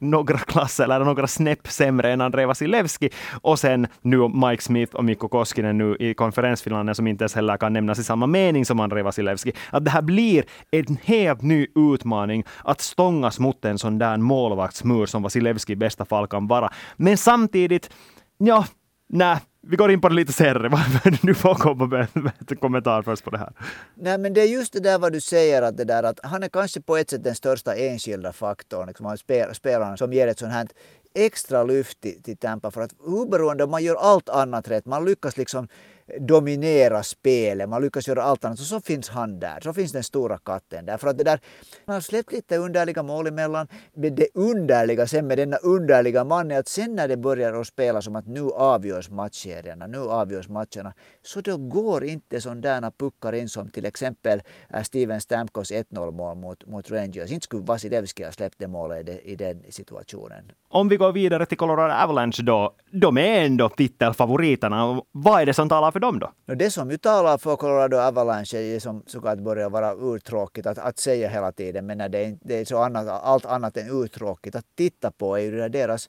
några 0.00 0.38
klasser 0.38 0.84
eller 0.84 1.04
några 1.04 1.26
snäpp 1.26 1.66
sämre 1.66 2.12
än 2.12 2.20
Andrei 2.20 2.46
Vasilevski. 2.46 3.10
Och 3.42 3.58
sen 3.58 3.86
nu 4.02 4.28
Mike 4.28 4.62
Smith 4.62 4.94
och 4.94 5.04
Mikko 5.04 5.28
Koskinen 5.28 5.78
nu 5.78 5.96
i 6.00 6.14
konferensfinalen 6.14 6.94
som 6.94 7.06
inte 7.06 7.22
ens 7.22 7.34
heller 7.34 7.56
kan 7.56 7.72
nämnas 7.72 7.98
i 7.98 8.04
samma 8.04 8.26
mening 8.26 8.64
som 8.64 8.80
Andrei 8.80 9.02
Vasilevski. 9.02 9.52
Att 9.70 9.84
det 9.84 9.90
här 9.90 10.02
blir 10.02 10.44
en 10.70 10.98
helt 11.04 11.42
ny 11.42 11.66
utmaning 11.74 12.44
att 12.64 12.80
stångas 13.00 13.38
mot 13.38 13.64
en 13.64 13.78
sån 13.78 13.98
där 13.98 14.16
målvaktsmur 14.16 15.06
som 15.06 15.22
Vasilevski 15.22 15.72
i 15.72 15.76
bästa 15.76 16.04
fall 16.04 16.26
kan 16.26 16.46
vara. 16.46 16.72
Men 16.96 17.16
samtidigt, 17.16 17.90
ja, 18.38 18.66
nej, 19.08 19.38
vi 19.62 19.76
går 19.76 19.90
in 19.90 20.00
på 20.00 20.08
det 20.08 20.14
lite 20.14 20.32
senare. 20.32 20.70
Du 21.22 21.34
får 21.34 21.54
komma 21.54 21.86
med 21.86 22.06
en 22.48 22.56
kommentar 22.56 23.02
först 23.02 23.24
på 23.24 23.30
det 23.30 23.38
här. 23.38 23.52
Nej, 23.94 24.18
men 24.18 24.34
det 24.34 24.40
är 24.40 24.46
just 24.46 24.72
det 24.72 24.80
där 24.80 24.98
vad 24.98 25.12
du 25.12 25.20
säger, 25.20 25.62
att, 25.62 25.76
det 25.76 25.84
där, 25.84 26.02
att 26.02 26.20
han 26.22 26.42
är 26.42 26.48
kanske 26.48 26.80
på 26.80 26.96
ett 26.96 27.10
sätt 27.10 27.24
den 27.24 27.34
största 27.34 27.74
enskilda 27.74 28.32
faktorn, 28.32 28.86
liksom, 28.86 29.16
spelaren 29.52 29.96
som 29.96 30.12
ger 30.12 30.26
ett 30.28 30.38
sånt 30.38 30.52
här 30.52 30.68
extra 31.14 31.64
lyft 31.64 32.00
till, 32.00 32.22
till 32.22 32.36
Tampa 32.36 32.70
för 32.70 32.80
att 32.80 32.92
oberoende 33.00 33.64
om 33.64 33.70
man 33.70 33.82
gör 33.82 33.96
allt 33.96 34.28
annat 34.28 34.68
rätt, 34.68 34.86
man 34.86 35.04
lyckas 35.04 35.36
liksom 35.36 35.68
dominera 36.18 37.02
spelet, 37.02 37.68
man 37.68 37.82
lyckas 37.82 38.08
göra 38.08 38.22
allt 38.22 38.44
annat, 38.44 38.60
och 38.60 38.66
så 38.66 38.80
finns 38.80 39.08
han 39.08 39.40
där. 39.40 39.60
Så 39.60 39.72
finns 39.72 39.92
den 39.92 40.02
stora 40.02 40.38
katten 40.38 40.86
där. 40.86 40.96
För 40.96 41.08
att 41.08 41.18
det 41.18 41.24
där, 41.24 41.40
man 41.84 41.94
har 41.94 42.00
släppt 42.00 42.32
lite 42.32 42.56
underliga 42.56 43.02
mål 43.02 43.26
emellan. 43.26 43.68
Men 43.94 44.14
det 44.14 44.26
underliga 44.34 45.06
sen 45.06 45.26
med 45.26 45.38
denna 45.38 45.56
underliga 45.56 46.24
man 46.24 46.50
är 46.50 46.58
att 46.58 46.68
sen 46.68 46.94
när 46.94 47.08
det 47.08 47.16
börjar 47.16 47.52
att 47.52 47.66
spela 47.66 48.02
som 48.02 48.16
att 48.16 48.26
nu 48.26 48.50
avgörs 48.50 49.10
matchserierna, 49.10 49.86
nu 49.86 49.98
avgörs 49.98 50.48
matcherna, 50.48 50.92
så 51.22 51.40
då 51.40 51.56
går 51.56 52.04
inte 52.04 52.40
sådana 52.40 52.90
puckar 52.90 53.32
in 53.32 53.48
som 53.48 53.70
till 53.70 53.84
exempel 53.84 54.42
äh, 54.74 54.82
Steven 54.82 55.20
Stamkos 55.20 55.72
1-0 55.72 56.12
mål 56.12 56.36
mot, 56.36 56.66
mot 56.66 56.90
Rangers. 56.90 57.30
Inte 57.30 57.44
skulle 57.44 57.62
Vasilevski 57.62 58.24
ha 58.24 58.32
släppt 58.32 58.58
det 58.58 58.68
målet 58.68 59.08
i, 59.08 59.32
i 59.32 59.36
den 59.36 59.62
situationen. 59.70 60.52
Om 60.68 60.88
vi 60.88 60.96
går 60.96 61.12
vidare 61.12 61.46
till 61.46 61.58
Colorado 61.58 61.94
Avalanche 61.94 62.42
då, 62.42 62.74
de 62.90 63.18
är 63.18 63.44
ändå 63.44 63.68
titelfavoriterna. 63.68 65.02
Vad 65.12 65.40
är 65.42 65.46
det 65.46 65.54
som 65.54 65.68
talar 65.68 65.90
för 65.90 65.99
för 66.00 66.06
dem 66.06 66.18
då? 66.18 66.54
Det 66.54 66.70
som 66.70 66.90
ju 66.90 66.96
talar 66.96 67.38
för 67.38 67.56
Colorado 67.56 67.96
Avalanche 67.96 68.56
är 68.56 68.80
som 68.80 69.02
såklart 69.06 69.38
börjar 69.38 69.70
vara 69.70 70.16
uttråkigt 70.16 70.66
att, 70.66 70.78
att 70.78 70.98
säga 70.98 71.28
hela 71.28 71.52
tiden. 71.52 71.86
Men 71.86 71.98
när 71.98 72.08
det, 72.08 72.38
det 72.42 72.60
är 72.60 72.64
så 72.64 72.78
annat, 72.78 73.08
allt 73.08 73.46
annat 73.46 73.76
än 73.76 74.04
uttråkigt 74.04 74.56
att 74.56 74.66
titta 74.76 75.10
på 75.10 75.38
är 75.38 75.42
ju 75.42 75.68
deras 75.68 76.08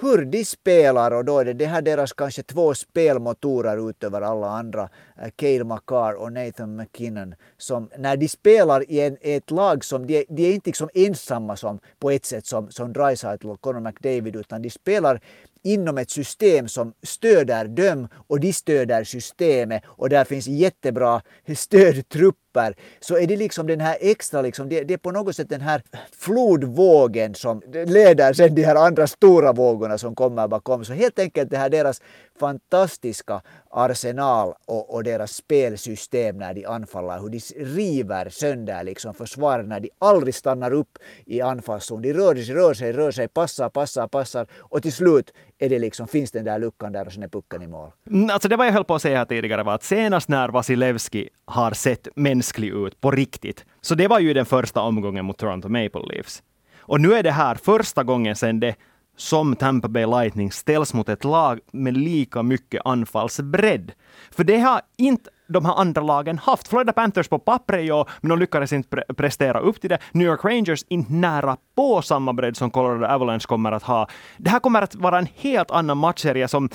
hur 0.00 0.24
de 0.24 0.44
spelar 0.44 1.10
och 1.10 1.24
då 1.24 1.38
är 1.38 1.44
det, 1.44 1.52
det 1.52 1.66
här 1.66 1.82
deras 1.82 2.12
kanske 2.12 2.42
två 2.42 2.74
spelmotorer 2.74 3.90
utöver 3.90 4.22
alla 4.22 4.48
andra, 4.48 4.88
eh, 5.22 5.30
Cale 5.36 5.64
Makar 5.64 6.14
och 6.14 6.32
Nathan 6.32 6.76
McKinnon, 6.76 7.34
som 7.58 7.90
när 7.98 8.16
de 8.16 8.28
spelar 8.28 8.90
i 8.90 9.00
en, 9.00 9.16
ett 9.20 9.50
lag 9.50 9.84
som 9.84 10.06
de, 10.06 10.24
de 10.28 10.42
är 10.42 10.54
inte 10.54 10.68
liksom 10.68 10.88
ensamma 10.94 11.56
som 11.56 11.78
på 11.98 12.10
ett 12.10 12.24
sätt 12.24 12.46
som, 12.46 12.70
som 12.70 12.92
Dreisaitl 12.92 13.50
och 13.50 13.60
Conor 13.60 13.80
McDavid 13.80 14.36
utan 14.36 14.62
de 14.62 14.70
spelar 14.70 15.20
inom 15.64 15.98
ett 15.98 16.10
system 16.10 16.68
som 16.68 16.92
stöder 17.02 17.64
dem 17.64 18.08
och 18.26 18.40
de 18.40 18.52
stöder 18.52 19.04
systemet 19.04 19.82
och 19.86 20.08
där 20.08 20.24
finns 20.24 20.46
jättebra 20.46 21.22
stödtrupper 21.56 22.74
så 23.00 23.16
är 23.16 23.26
det 23.26 23.36
liksom 23.36 23.66
den 23.66 23.80
här 23.80 23.96
extra, 24.00 24.42
liksom, 24.42 24.68
det, 24.68 24.84
det 24.84 24.94
är 24.94 24.98
på 24.98 25.10
något 25.10 25.36
sätt 25.36 25.48
den 25.48 25.60
här 25.60 25.82
flodvågen 26.18 27.34
som 27.34 27.62
leder 27.86 28.32
sen 28.32 28.54
de 28.54 28.64
här 28.64 28.76
andra 28.76 29.06
stora 29.06 29.52
vågorna 29.52 29.98
som 29.98 30.14
kommer 30.14 30.48
bakom. 30.48 30.84
Så 30.84 30.92
helt 30.92 31.18
enkelt 31.18 31.50
det 31.50 31.56
här 31.56 31.70
deras 31.70 32.02
fantastiska 32.40 33.42
arsenal 33.70 34.54
och, 34.66 34.94
och 34.94 35.04
deras 35.04 35.32
spelsystem 35.32 36.38
när 36.38 36.54
de 36.54 36.66
anfaller, 36.66 37.20
hur 37.20 37.28
de 37.28 37.40
river 37.64 38.28
sönder 38.28 38.84
liksom 38.84 39.14
försvaret 39.14 39.66
när 39.66 39.80
de 39.80 39.90
aldrig 39.98 40.34
stannar 40.34 40.72
upp 40.72 40.98
i 41.26 41.40
anfallszon. 41.40 42.02
De 42.02 42.12
rör 42.12 42.34
sig, 42.34 42.54
rör 42.54 42.74
sig, 42.74 42.92
rör 42.92 43.10
sig, 43.10 43.28
passar, 43.28 43.68
passar, 43.68 44.08
passar 44.08 44.46
och 44.60 44.82
till 44.82 44.92
slut 44.92 45.32
är 45.58 45.68
det 45.68 45.78
liksom, 45.78 46.08
finns 46.08 46.30
den 46.30 46.44
där 46.44 46.58
luckan 46.58 46.92
där 46.92 47.06
och 47.06 47.12
sen 47.12 47.22
är 47.22 47.28
pucken 47.28 47.62
i 47.62 47.66
mål. 47.66 47.90
Mm, 48.10 48.30
alltså 48.30 48.48
det 48.48 48.56
var 48.56 48.64
jag 48.64 48.72
höll 48.72 48.84
på 48.84 48.94
att 48.94 49.02
säga 49.02 49.18
här 49.18 49.24
tidigare 49.24 49.62
var 49.62 49.74
att 49.74 49.82
senast 49.82 50.28
när 50.28 50.48
Vasilevski 50.48 51.28
har 51.44 51.72
sett 51.72 52.08
mänsklig 52.16 52.68
ut 52.68 53.00
på 53.00 53.10
riktigt, 53.10 53.64
så 53.80 53.94
det 53.94 54.08
var 54.08 54.18
ju 54.18 54.34
den 54.34 54.46
första 54.46 54.80
omgången 54.80 55.24
mot 55.24 55.38
Toronto 55.38 55.68
Maple 55.68 56.06
Leafs. 56.14 56.42
Och 56.86 57.00
nu 57.00 57.14
är 57.14 57.22
det 57.22 57.30
här 57.30 57.54
första 57.54 58.02
gången 58.02 58.36
sedan 58.36 58.60
det 58.60 58.74
som 59.16 59.56
Tampa 59.56 59.88
Bay 59.88 60.06
Lightning 60.06 60.52
ställs 60.52 60.94
mot 60.94 61.08
ett 61.08 61.24
lag 61.24 61.60
med 61.72 61.96
lika 61.96 62.42
mycket 62.42 62.82
anfallsbredd. 62.84 63.92
För 64.30 64.44
det 64.44 64.58
har 64.58 64.80
inte 64.96 65.30
de 65.46 65.64
här 65.64 65.74
andra 65.74 66.02
lagen 66.02 66.38
haft. 66.38 66.68
Florida 66.68 66.92
Panthers 66.92 67.28
på 67.28 67.38
pappret, 67.38 67.86
ja, 67.86 68.06
men 68.20 68.28
de 68.28 68.38
lyckades 68.38 68.72
inte 68.72 68.88
pre 68.88 69.02
prestera 69.16 69.60
upp 69.60 69.80
till 69.80 69.90
det. 69.90 69.98
New 70.12 70.26
York 70.26 70.44
Rangers 70.44 70.84
inte 70.88 71.12
nära 71.12 71.56
på 71.76 72.02
samma 72.02 72.32
bredd 72.32 72.56
som 72.56 72.70
Colorado 72.70 73.06
Avalanche 73.06 73.46
kommer 73.46 73.72
att 73.72 73.82
ha. 73.82 74.08
Det 74.36 74.50
här 74.50 74.60
kommer 74.60 74.82
att 74.82 74.94
vara 74.94 75.18
en 75.18 75.28
helt 75.36 75.70
annan 75.70 75.98
matchserie 75.98 76.48
som 76.48 76.68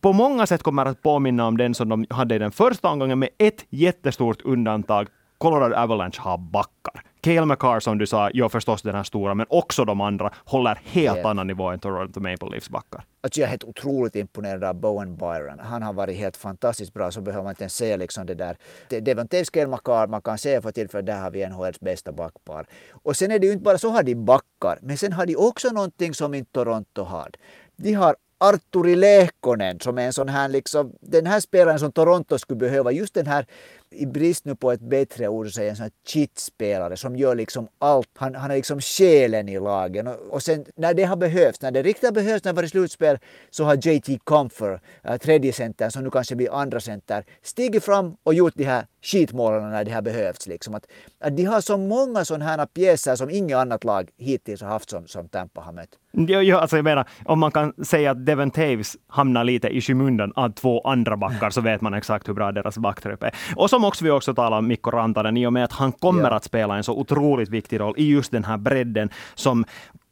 på 0.00 0.12
många 0.12 0.46
sätt 0.46 0.62
kommer 0.62 0.86
att 0.86 1.02
påminna 1.02 1.46
om 1.46 1.56
den 1.56 1.74
som 1.74 1.88
de 1.88 2.06
hade 2.10 2.34
i 2.34 2.38
den 2.38 2.52
första 2.52 2.88
omgången 2.88 3.18
med 3.18 3.28
ett 3.38 3.64
jättestort 3.70 4.42
undantag. 4.42 5.08
Colorado 5.38 5.74
Avalanche 5.74 6.20
har 6.20 6.38
backar. 6.38 7.09
Cale 7.20 7.46
McCarr 7.46 7.80
som 7.80 7.98
du 7.98 8.06
sa, 8.06 8.30
gör 8.30 8.48
förstås 8.48 8.82
den 8.82 8.94
här 8.94 9.02
stora, 9.02 9.34
men 9.34 9.46
också 9.48 9.84
de 9.84 10.00
andra 10.00 10.32
håller 10.44 10.80
helt 10.84 11.16
yeah. 11.16 11.30
annan 11.30 11.46
nivå 11.46 11.68
än 11.68 11.78
Toronto 11.78 12.20
Maple 12.20 12.48
Leafs 12.50 12.70
backar. 12.70 13.04
Alltså 13.20 13.40
jag 13.40 13.46
är 13.46 13.50
helt 13.50 13.64
otroligt 13.64 14.16
imponerad 14.16 14.64
av 14.64 14.74
Bowen 14.74 15.16
Byron. 15.16 15.58
Han 15.58 15.82
har 15.82 15.92
varit 15.92 16.16
helt 16.16 16.36
fantastiskt 16.36 16.94
bra, 16.94 17.10
så 17.10 17.20
behöver 17.20 17.42
man 17.42 17.50
inte 17.50 17.62
ens 17.62 17.74
säga 17.74 17.96
liksom 17.96 18.26
det 18.26 18.34
där. 18.34 18.56
Devon 19.00 19.28
Taves, 19.28 19.50
Cale 19.50 19.66
McCarr, 19.66 20.06
man 20.06 20.22
kan 20.22 20.38
säga 20.38 20.62
för 20.62 20.72
tillfället, 20.72 21.06
där 21.06 21.20
har 21.20 21.30
vi 21.30 21.46
NHLs 21.46 21.80
bästa 21.80 22.12
backpar. 22.12 22.66
Och 22.90 23.16
sen 23.16 23.30
är 23.30 23.38
det 23.38 23.46
ju 23.46 23.52
inte 23.52 23.64
bara 23.64 23.78
så 23.78 23.88
har 23.90 24.02
de 24.02 24.14
backar, 24.14 24.78
men 24.82 24.98
sen 24.98 25.12
har 25.12 25.26
de 25.26 25.36
också 25.36 25.68
någonting 25.68 26.14
som 26.14 26.34
inte 26.34 26.52
Toronto 26.52 27.02
har. 27.02 27.30
De 27.76 27.92
har 27.92 28.16
Arturi 28.40 28.96
Lehkonen 28.96 29.80
som 29.80 29.98
är 29.98 30.02
en 30.02 30.12
sån 30.12 30.28
här 30.28 30.48
liksom, 30.48 30.92
den 31.00 31.26
här 31.26 31.40
spelaren 31.40 31.78
som 31.78 31.92
Toronto 31.92 32.38
skulle 32.38 32.58
behöva, 32.58 32.92
just 32.92 33.14
den 33.14 33.26
här 33.26 33.46
i 33.90 34.06
brist 34.06 34.44
nu 34.44 34.54
på 34.54 34.72
ett 34.72 34.80
bättre 34.80 35.28
ord 35.28 35.46
så 35.46 35.52
säger 35.52 35.70
en 35.70 35.76
sån 35.76 35.82
här 35.82 35.92
chit-spelare 36.06 36.96
som 36.96 37.16
gör 37.16 37.34
liksom 37.34 37.68
allt. 37.78 38.08
Han, 38.14 38.34
han 38.34 38.50
är 38.50 38.56
liksom 38.56 38.80
själen 38.80 39.48
i 39.48 39.60
lagen. 39.60 40.06
Och, 40.06 40.16
och 40.30 40.42
sen 40.42 40.64
när 40.76 40.94
det 40.94 41.04
har 41.04 41.16
behövts, 41.16 41.62
när 41.62 41.70
det 41.70 41.82
riktigt 41.82 42.14
behövts, 42.14 42.44
när 42.44 42.52
det 42.52 42.56
varit 42.56 42.70
slutspel 42.70 43.18
så 43.50 43.64
har 43.64 43.88
JT 43.88 44.24
Comfer, 44.24 44.80
äh, 45.04 45.16
tredje 45.16 45.52
center 45.52 45.90
som 45.90 46.04
nu 46.04 46.10
kanske 46.10 46.36
blir 46.36 46.54
andra 46.54 46.80
center, 46.80 47.24
stigit 47.42 47.84
fram 47.84 48.16
och 48.22 48.34
gjort 48.34 48.54
de 48.56 48.64
här 48.64 48.86
skitmålen 49.02 49.70
när 49.70 49.84
det 49.84 49.90
har 49.90 50.02
behövts. 50.02 50.46
Liksom. 50.46 50.74
Att, 50.74 50.86
att 51.20 51.36
de 51.36 51.44
har 51.44 51.60
så 51.60 51.76
många 51.76 52.24
sådana 52.24 52.44
här 52.44 52.66
pjäser 52.66 53.16
som 53.16 53.30
inget 53.30 53.56
annat 53.56 53.84
lag 53.84 54.10
hittills 54.18 54.62
har 54.62 54.68
haft 54.68 54.90
som, 54.90 55.06
som 55.06 55.28
Tampa 55.28 55.60
har 55.60 55.72
mött. 55.72 55.98
Jo, 56.12 56.40
jo, 56.40 56.56
alltså 56.56 56.76
jag 56.76 56.84
menar, 56.84 57.08
om 57.24 57.38
man 57.38 57.52
kan 57.52 57.84
säga 57.84 58.10
att 58.10 58.26
Devon 58.26 58.50
Taves 58.50 58.96
hamnar 59.08 59.44
lite 59.44 59.68
i 59.68 59.80
skymundan 59.80 60.32
av 60.36 60.52
två 60.52 60.80
andra 60.80 61.16
backar 61.16 61.50
så 61.50 61.60
vet 61.60 61.80
man 61.80 61.94
exakt 61.94 62.28
hur 62.28 62.34
bra 62.34 62.52
deras 62.52 62.78
backtrupp 62.78 63.22
är. 63.22 63.34
Och 63.56 63.70
som 63.70 63.79
också 63.84 64.04
vi 64.04 64.10
också 64.10 64.34
talar 64.34 64.58
om 64.58 64.66
Mikko 64.66 64.90
Rantanen 64.90 65.36
i 65.36 65.46
och 65.46 65.52
med 65.52 65.64
att 65.64 65.72
han 65.72 65.92
kommer 65.92 66.30
ja. 66.30 66.36
att 66.36 66.44
spela 66.44 66.76
en 66.76 66.84
så 66.84 66.92
otroligt 66.92 67.48
viktig 67.48 67.80
roll 67.80 67.94
i 67.96 68.10
just 68.10 68.32
den 68.32 68.44
här 68.44 68.56
bredden 68.56 69.10
som 69.34 69.64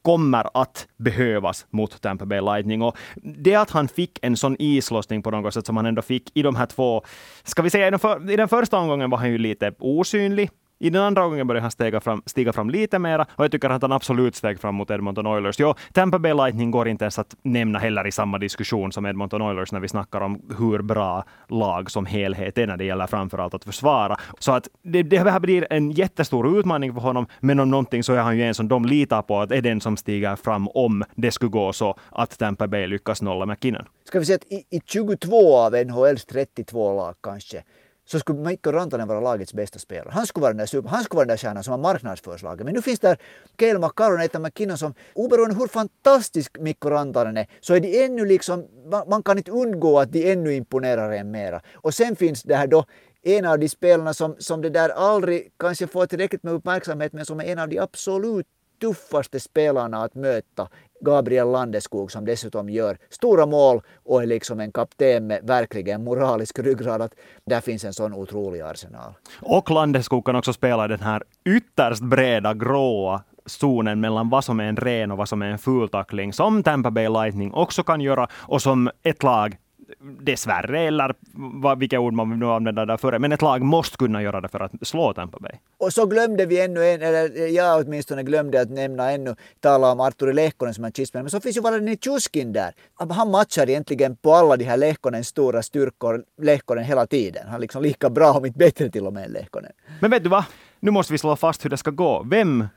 kommer 0.02 0.46
att 0.54 0.86
behövas 0.96 1.66
mot 1.70 2.00
Tampa 2.00 2.26
Bay 2.26 2.40
Lightning. 2.40 2.82
Och 2.82 2.96
det 3.22 3.54
att 3.54 3.70
han 3.70 3.88
fick 3.88 4.18
en 4.22 4.36
sån 4.36 4.56
islossning 4.58 5.22
på 5.22 5.30
något 5.30 5.54
sätt 5.54 5.66
som 5.66 5.76
han 5.76 5.86
ändå 5.86 6.02
fick 6.02 6.30
i 6.34 6.42
de 6.42 6.56
här 6.56 6.66
två, 6.66 7.02
ska 7.44 7.62
vi 7.62 7.70
säga 7.70 7.86
i 7.86 7.90
den, 7.90 7.98
för, 7.98 8.30
i 8.30 8.36
den 8.36 8.48
första 8.48 8.78
omgången 8.78 9.10
var 9.10 9.18
han 9.18 9.30
ju 9.30 9.38
lite 9.38 9.72
osynlig. 9.78 10.50
I 10.80 10.90
den 10.90 11.02
andra 11.02 11.22
gången 11.22 11.46
började 11.46 11.62
han 11.62 11.70
stiga 11.70 12.00
fram, 12.00 12.22
stiga 12.26 12.52
fram 12.52 12.70
lite 12.70 12.98
mera 12.98 13.26
och 13.30 13.44
jag 13.44 13.52
tycker 13.52 13.70
att 13.70 13.82
han 13.82 13.92
absolut 13.92 14.36
steg 14.36 14.60
fram 14.60 14.74
mot 14.74 14.90
Edmonton 14.90 15.26
Oilers. 15.26 15.58
Jo, 15.58 15.74
Tampa 15.92 16.18
Bay 16.18 16.34
Lightning 16.34 16.70
går 16.70 16.88
inte 16.88 17.04
ens 17.04 17.18
att 17.18 17.36
nämna 17.42 17.78
heller 17.78 18.06
i 18.06 18.12
samma 18.12 18.38
diskussion 18.38 18.92
som 18.92 19.06
Edmonton 19.06 19.42
Oilers 19.42 19.72
när 19.72 19.80
vi 19.80 19.88
snackar 19.88 20.20
om 20.20 20.42
hur 20.58 20.82
bra 20.82 21.24
lag 21.48 21.90
som 21.90 22.06
helhet 22.06 22.58
är 22.58 22.66
när 22.66 22.76
det 22.76 22.84
gäller 22.84 23.06
framförallt 23.06 23.54
att 23.54 23.64
försvara. 23.64 24.16
Så 24.38 24.52
att 24.52 24.68
det, 24.82 25.02
det 25.02 25.30
här 25.30 25.40
blir 25.40 25.66
en 25.70 25.90
jättestor 25.90 26.58
utmaning 26.58 26.94
för 26.94 27.00
honom, 27.00 27.26
men 27.40 27.60
om 27.60 27.70
någonting 27.70 28.02
så 28.02 28.12
är 28.12 28.20
han 28.20 28.36
ju 28.36 28.42
en 28.44 28.54
som 28.54 28.68
de 28.68 28.84
litar 28.84 29.22
på 29.22 29.40
att 29.40 29.52
är 29.52 29.62
den 29.62 29.80
som 29.80 29.96
stiger 29.96 30.36
fram 30.36 30.68
om 30.68 31.04
det 31.14 31.30
skulle 31.30 31.50
gå 31.50 31.72
så 31.72 31.98
att 32.10 32.38
Tampa 32.38 32.68
Bay 32.68 32.86
lyckas 32.86 33.22
nolla 33.22 33.46
McKinnon. 33.46 33.84
Ska 34.04 34.18
vi 34.18 34.24
säga 34.24 34.36
att 34.36 34.52
i, 34.52 34.64
i 34.70 34.80
22 34.86 35.56
av 35.56 35.72
NHLs 35.72 36.24
32 36.24 36.96
lag 36.96 37.14
kanske 37.22 37.62
så 38.10 38.18
skulle 38.18 38.38
Mikko 38.38 38.72
Rantanen 38.72 39.08
vara 39.08 39.20
lagets 39.20 39.54
bästa 39.54 39.78
spelare. 39.78 40.10
Han 40.12 40.26
skulle 40.26 40.42
vara 40.42 40.52
den 40.52 40.58
där, 40.58 40.66
super, 40.66 40.88
han 40.88 41.04
skulle 41.04 41.16
vara 41.16 41.26
den 41.26 41.32
där 41.32 41.36
stjärnan 41.36 41.64
som 41.64 41.70
har 41.70 41.78
marknadsförslaget. 41.78 42.64
Men 42.64 42.74
nu 42.74 42.82
finns 42.82 43.00
där 43.00 43.18
Cale 43.56 43.78
McCarron 43.78 44.12
och 44.12 44.18
Nathan 44.18 44.42
McKinnon 44.42 44.78
som 44.78 44.94
oberoende 45.14 45.54
hur 45.54 45.66
fantastisk 45.66 46.58
Mikko 46.58 46.90
Rantanen 46.90 47.36
är 47.36 47.46
så 47.60 47.74
är 47.74 47.80
de 47.80 48.04
ännu 48.04 48.26
liksom, 48.26 48.66
man, 48.90 49.08
man 49.08 49.22
kan 49.22 49.38
inte 49.38 49.50
undgå 49.50 49.98
att 49.98 50.12
de 50.12 50.32
ännu 50.32 50.54
imponerar 50.54 51.12
en 51.12 51.30
mera. 51.30 51.60
Och 51.74 51.94
sen 51.94 52.16
finns 52.16 52.42
det 52.42 52.56
här 52.56 52.66
då 52.66 52.84
en 53.22 53.44
av 53.44 53.58
de 53.58 53.68
spelarna 53.68 54.14
som, 54.14 54.36
som 54.38 54.62
det 54.62 54.70
där 54.70 54.88
aldrig 54.88 55.52
kanske 55.56 55.86
får 55.86 56.06
tillräckligt 56.06 56.42
med 56.42 56.54
uppmärksamhet 56.54 57.12
men 57.12 57.26
som 57.26 57.40
är 57.40 57.44
en 57.44 57.58
av 57.58 57.68
de 57.68 57.78
absolut 57.78 58.46
tuffaste 58.80 59.40
spelarna 59.40 60.04
att 60.04 60.14
möta 60.14 60.68
Gabriel 61.00 61.50
Landeskog 61.50 62.12
som 62.12 62.24
dessutom 62.24 62.68
gör 62.68 62.98
stora 63.10 63.46
mål 63.46 63.82
och 64.04 64.22
är 64.22 64.26
liksom 64.26 64.60
en 64.60 64.72
kapten 64.72 65.26
med 65.26 65.40
verkligen 65.42 66.04
moralisk 66.04 66.58
ryggrad. 66.58 67.02
Att 67.02 67.14
där 67.44 67.60
finns 67.60 67.84
en 67.84 67.92
sån 67.92 68.14
otrolig 68.14 68.60
arsenal. 68.60 69.12
Och 69.40 69.70
Landeskog 69.70 70.26
kan 70.26 70.36
också 70.36 70.52
spela 70.52 70.84
i 70.84 70.88
den 70.88 71.00
här 71.00 71.22
ytterst 71.44 72.02
breda 72.02 72.54
gråa 72.54 73.22
zonen 73.46 74.00
mellan 74.00 74.28
vad 74.28 74.44
som 74.44 74.60
är 74.60 74.64
en 74.64 74.76
ren 74.76 75.10
och 75.10 75.18
vad 75.18 75.28
som 75.28 75.42
är 75.42 75.46
en 75.46 75.58
fultackling, 75.58 76.32
som 76.32 76.62
Tampa 76.62 76.90
Bay 76.90 77.08
Lightning 77.08 77.54
också 77.54 77.82
kan 77.82 78.00
göra 78.00 78.28
och 78.32 78.62
som 78.62 78.90
ett 79.02 79.22
lag 79.22 79.56
dessvärre, 80.00 80.80
eller 80.80 81.14
vad, 81.34 81.78
vilka 81.78 82.00
ord 82.00 82.12
man 82.12 82.38
nu 82.38 82.46
använder 82.46 82.86
där 82.86 82.96
före, 82.96 83.18
men 83.18 83.32
ett 83.32 83.42
lag 83.42 83.62
måste 83.62 83.96
kunna 83.96 84.22
göra 84.22 84.40
det 84.40 84.48
för 84.48 84.60
att 84.60 84.72
slå 84.82 85.12
Tampa 85.12 85.38
Bay. 85.38 85.52
Och 85.78 85.92
så 85.92 86.06
glömde 86.06 86.46
vi 86.46 86.60
ännu 86.60 86.84
en, 86.84 87.02
eller 87.02 87.46
jag 87.48 87.86
åtminstone 87.86 88.22
glömde 88.22 88.60
att 88.60 88.70
nämna 88.70 89.10
ännu, 89.10 89.34
tala 89.60 89.92
om 89.92 90.00
Arturi 90.00 90.32
Lehkonen 90.32 90.74
som 90.74 90.84
är 90.84 90.90
chipspelare, 90.90 91.22
men 91.22 91.30
så 91.30 91.40
finns 91.40 91.56
ju 91.56 91.60
Valentin 91.60 91.98
Tjuskin 91.98 92.52
där. 92.52 92.72
Han 93.10 93.30
matchar 93.30 93.70
egentligen 93.70 94.16
på 94.16 94.34
alla 94.34 94.56
de 94.56 94.64
här 94.64 94.76
Lehkonens 94.76 95.28
stora 95.28 95.62
styrkor, 95.62 96.24
Lehkonen 96.42 96.84
hela 96.84 97.06
tiden. 97.06 97.42
Han 97.46 97.54
är 97.54 97.60
liksom 97.60 97.82
lika 97.82 98.10
bra, 98.10 98.32
om 98.32 98.46
inte 98.46 98.58
bättre 98.58 98.90
till 98.90 99.06
och 99.06 99.12
med 99.12 99.24
än 99.24 99.32
Lehkonen. 99.32 99.72
Men 100.00 100.10
vet 100.10 100.22
du 100.22 100.28
vad? 100.28 100.44
Nu 100.80 100.90
måste 100.90 101.12
vi 101.12 101.18
slå 101.18 101.36
fast 101.36 101.64
hur 101.64 101.70
det 101.70 101.76
ska 101.76 101.90
gå. 101.90 102.22
Vem 102.30 102.68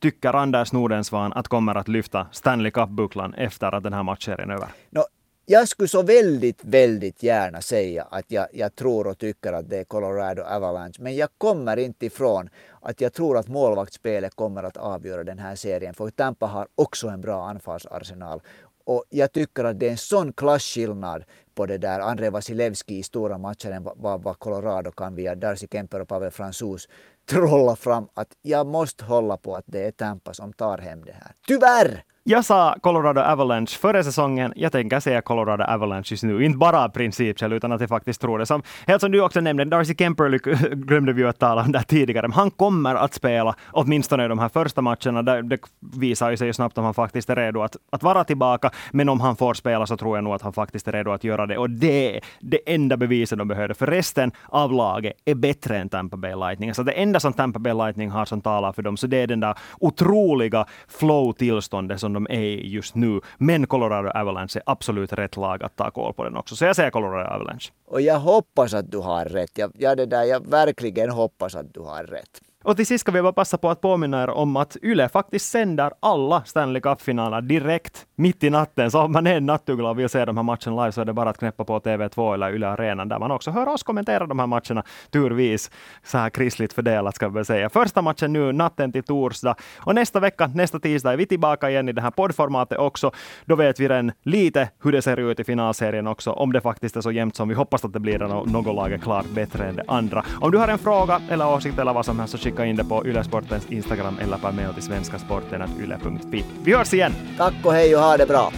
tycker 0.00 0.32
Anders 0.34 0.72
Nordensvan 0.72 1.32
att 1.32 1.48
kommer 1.48 1.74
att 1.74 1.88
lyfta 1.88 2.26
Stanley 2.32 2.70
Cup-bucklan 2.70 3.34
efter 3.34 3.74
att 3.74 3.82
den 3.82 3.92
här 3.92 4.02
matchserien 4.02 4.50
är 4.50 4.54
över? 4.54 4.68
No, 4.90 5.02
jag 5.50 5.68
skulle 5.68 5.88
så 5.88 6.02
väldigt, 6.02 6.64
väldigt 6.64 7.22
gärna 7.22 7.60
säga 7.60 8.02
att 8.10 8.24
jag, 8.28 8.46
jag 8.52 8.74
tror 8.74 9.06
och 9.06 9.18
tycker 9.18 9.52
att 9.52 9.68
det 9.68 9.78
är 9.78 9.84
Colorado 9.84 10.42
Avalanche. 10.42 10.94
Men 10.98 11.16
jag 11.16 11.28
kommer 11.38 11.76
inte 11.76 12.06
ifrån 12.06 12.50
att 12.80 13.00
jag 13.00 13.12
tror 13.12 13.38
att 13.38 13.48
målvaktsspelet 13.48 14.34
kommer 14.34 14.62
att 14.62 14.76
avgöra 14.76 15.24
den 15.24 15.38
här 15.38 15.56
serien. 15.56 15.94
För 15.94 16.10
Tampa 16.10 16.46
har 16.46 16.68
också 16.74 17.08
en 17.08 17.20
bra 17.20 17.48
anfallsarsenal. 17.48 18.40
Och 18.84 19.04
jag 19.08 19.32
tycker 19.32 19.64
att 19.64 19.80
det 19.80 19.86
är 19.86 19.90
en 19.90 19.96
sån 19.96 20.32
klasskillnad 20.32 21.24
på 21.54 21.66
det 21.66 21.78
där 21.78 22.00
André 22.00 22.30
Vasilevski 22.30 22.98
i 22.98 23.02
stora 23.02 23.38
matcher 23.38 23.70
än 23.70 23.82
vad, 23.96 24.22
vad 24.22 24.38
Colorado 24.38 24.90
kan 24.90 25.14
via 25.14 25.34
Darcy 25.34 25.66
Kemper 25.72 26.00
och 26.00 26.08
Pavel 26.08 26.30
Fransus 26.30 26.88
trolla 27.30 27.76
fram 27.76 28.08
att 28.14 28.28
jag 28.42 28.66
måste 28.66 29.04
hålla 29.04 29.36
på 29.36 29.56
att 29.56 29.64
det 29.66 29.86
är 29.86 29.90
Tampa 29.90 30.34
som 30.34 30.52
tar 30.52 30.78
hem 30.78 31.04
det 31.04 31.12
här. 31.12 31.32
Tyvärr! 31.46 32.04
Jag 32.30 32.44
sa 32.44 32.76
Colorado 32.80 33.20
Avalanche 33.20 33.78
före 33.78 34.04
säsongen. 34.04 34.52
Jag 34.56 34.72
tänker 34.72 35.00
säga 35.00 35.20
Colorado 35.20 35.64
Avalanche 35.64 36.06
just 36.10 36.22
nu. 36.22 36.44
Inte 36.44 36.58
bara 36.58 36.84
av 36.84 36.88
principskäl, 36.88 37.52
utan 37.52 37.72
att 37.72 37.80
jag 37.80 37.88
faktiskt 37.88 38.20
tror 38.20 38.38
det. 38.38 38.46
Som, 38.46 38.62
helt 38.86 39.00
som 39.00 39.12
du 39.12 39.20
också 39.20 39.40
nämnde, 39.40 39.64
Darcy 39.64 39.94
Kemper 39.94 40.28
glömde 40.74 41.12
vi 41.12 41.24
att 41.24 41.38
tala 41.38 41.62
om 41.62 41.72
där 41.72 41.82
tidigare. 41.82 42.28
Men 42.28 42.34
han 42.34 42.50
kommer 42.50 42.94
att 42.94 43.14
spela, 43.14 43.54
åtminstone 43.72 44.24
i 44.24 44.28
de 44.28 44.38
här 44.38 44.48
första 44.48 44.82
matcherna. 44.82 45.22
Där 45.22 45.42
det 45.42 45.58
visar 45.80 46.30
ju 46.30 46.36
sig 46.36 46.54
snabbt 46.54 46.78
om 46.78 46.84
han 46.84 46.94
faktiskt 46.94 47.30
är 47.30 47.36
redo 47.36 47.62
att, 47.62 47.76
att 47.90 48.02
vara 48.02 48.24
tillbaka. 48.24 48.70
Men 48.90 49.08
om 49.08 49.20
han 49.20 49.36
får 49.36 49.54
spela 49.54 49.86
så 49.86 49.96
tror 49.96 50.16
jag 50.16 50.24
nog 50.24 50.34
att 50.34 50.42
han 50.42 50.52
faktiskt 50.52 50.88
är 50.88 50.92
redo 50.92 51.10
att 51.10 51.24
göra 51.24 51.46
det. 51.46 51.58
Och 51.58 51.70
det 51.70 52.16
är 52.16 52.20
det 52.40 52.74
enda 52.74 52.96
beviset 52.96 53.38
de 53.38 53.48
behöver. 53.48 53.74
För 53.74 53.86
resten 53.86 54.32
av 54.46 54.72
laget 54.72 55.12
är 55.24 55.34
bättre 55.34 55.78
än 55.78 55.88
Tampa 55.88 56.16
Bay 56.16 56.34
Lightning. 56.34 56.74
Så 56.74 56.82
det 56.82 56.92
enda 56.92 57.20
som 57.20 57.32
Tampa 57.32 57.58
Bay 57.58 57.74
Lightning 57.74 58.10
har 58.10 58.24
som 58.24 58.40
talar 58.40 58.72
för 58.72 58.82
dem, 58.82 58.96
så 58.96 59.06
det 59.06 59.16
är 59.16 59.26
den 59.26 59.40
där 59.40 59.54
otroliga 59.78 60.66
flow-tillståndet 60.88 62.00
som 62.00 62.17
de 62.18 62.26
är 62.34 62.40
i 62.40 62.68
just 62.68 62.94
nu. 62.94 63.20
Men 63.38 63.66
Colorado 63.66 64.08
Avalanche 64.08 64.56
är 64.58 64.62
absolut 64.66 65.12
rätt 65.12 65.36
lag 65.36 65.62
att 65.62 65.76
ta 65.76 65.90
koll 65.90 66.12
på 66.14 66.24
den 66.24 66.36
också. 66.36 66.56
Så 66.56 66.64
jag 66.64 66.76
säger 66.76 66.90
Colorado 66.90 67.34
Avalanche. 67.34 67.70
Och 67.86 68.00
jag 68.00 68.18
hoppas 68.18 68.74
att 68.74 68.90
du 68.90 68.98
har 68.98 69.24
rätt. 69.24 69.58
Jag, 69.58 69.72
jag, 69.78 69.96
det 69.96 70.06
där, 70.06 70.24
jag 70.24 70.50
verkligen 70.50 71.10
hoppas 71.10 71.54
att 71.54 71.74
du 71.74 71.80
har 71.80 72.04
rätt. 72.04 72.40
Och 72.64 72.76
till 72.76 72.86
sist 72.86 73.00
ska 73.00 73.12
vi 73.12 73.22
bara 73.22 73.32
passa 73.32 73.58
på 73.58 73.70
att 73.70 73.80
påminna 73.80 74.22
er 74.22 74.30
om 74.30 74.56
att 74.56 74.76
Yle 74.82 75.08
faktiskt 75.08 75.50
sänder 75.50 75.92
alla 76.00 76.44
Stanley 76.44 76.82
Cup-finaler 76.82 77.40
direkt 77.40 78.06
mitt 78.16 78.44
i 78.44 78.50
natten. 78.50 78.90
Så 78.90 79.00
om 79.00 79.12
man 79.12 79.26
är 79.26 79.36
en 79.36 79.46
nattuggla 79.46 79.90
och 79.90 79.98
vill 79.98 80.08
se 80.08 80.24
de 80.24 80.36
här 80.36 80.44
matcherna 80.44 80.84
live 80.84 80.92
så 80.92 81.00
är 81.00 81.04
det 81.04 81.12
bara 81.12 81.30
att 81.30 81.38
knäppa 81.38 81.64
på 81.64 81.80
TV2 81.80 82.34
eller 82.34 82.54
Yle 82.54 82.68
Arenan 82.68 83.08
där 83.08 83.18
man 83.18 83.30
också 83.30 83.50
hör 83.50 83.68
oss 83.68 83.82
kommentera 83.82 84.26
de 84.26 84.38
här 84.38 84.46
matcherna 84.46 84.82
turvis. 85.10 85.70
Så 86.02 86.18
här 86.18 86.30
krisligt 86.30 86.72
fördelat 86.72 87.14
ska 87.14 87.28
vi 87.28 87.44
säga. 87.44 87.70
Första 87.70 88.02
matchen 88.02 88.32
nu 88.32 88.52
natten 88.52 88.92
till 88.92 89.02
torsdag 89.02 89.54
och 89.76 89.94
nästa 89.94 90.20
vecka, 90.20 90.46
nästa 90.54 90.78
tisdag 90.78 91.12
är 91.12 91.16
vi 91.16 91.26
tillbaka 91.26 91.70
igen 91.70 91.88
i 91.88 91.92
det 91.92 92.02
här 92.02 92.10
poddformatet 92.10 92.78
också. 92.78 93.10
Då 93.44 93.56
vet 93.56 93.80
vi 93.80 93.88
redan 93.88 94.12
lite 94.22 94.68
hur 94.82 94.92
det 94.92 95.02
ser 95.02 95.16
ut 95.16 95.40
i 95.40 95.44
finalserien 95.44 96.06
också. 96.06 96.30
Om 96.30 96.52
det 96.52 96.60
faktiskt 96.60 96.96
är 96.96 97.00
så 97.00 97.12
jämnt 97.12 97.36
som 97.36 97.48
vi 97.48 97.54
hoppas 97.54 97.84
att 97.84 97.92
det 97.92 98.00
blir 98.00 98.18
något 98.18 98.74
lag 98.74 98.92
är 98.92 98.98
klart 98.98 99.26
bättre 99.34 99.64
än 99.64 99.76
det 99.76 99.84
andra. 99.88 100.24
Om 100.40 100.50
du 100.50 100.58
har 100.58 100.68
en 100.68 100.78
fråga 100.78 101.20
eller 101.30 101.48
åsikt 101.48 101.78
eller 101.78 101.92
vad 101.92 102.04
som 102.04 102.18
helst 102.18 102.32
så 102.32 102.48
skicka 102.48 102.57
in 102.64 102.76
det 102.76 102.84
på 102.84 103.06
Yle 103.06 103.24
Sportens 103.24 103.66
Instagram 103.66 104.18
eller 104.22 104.36
på 104.36 104.52
mail 104.52 104.74
till 104.74 104.82
svenskasporten.yle.fi. 104.82 106.44
Vi 106.64 106.74
hörs 106.74 106.94
igen! 106.94 107.12
Tack 107.36 107.54
och 107.64 107.72
hej 107.72 107.96
och 107.96 108.02
ha 108.02 108.16
det 108.16 108.26
bra! 108.26 108.52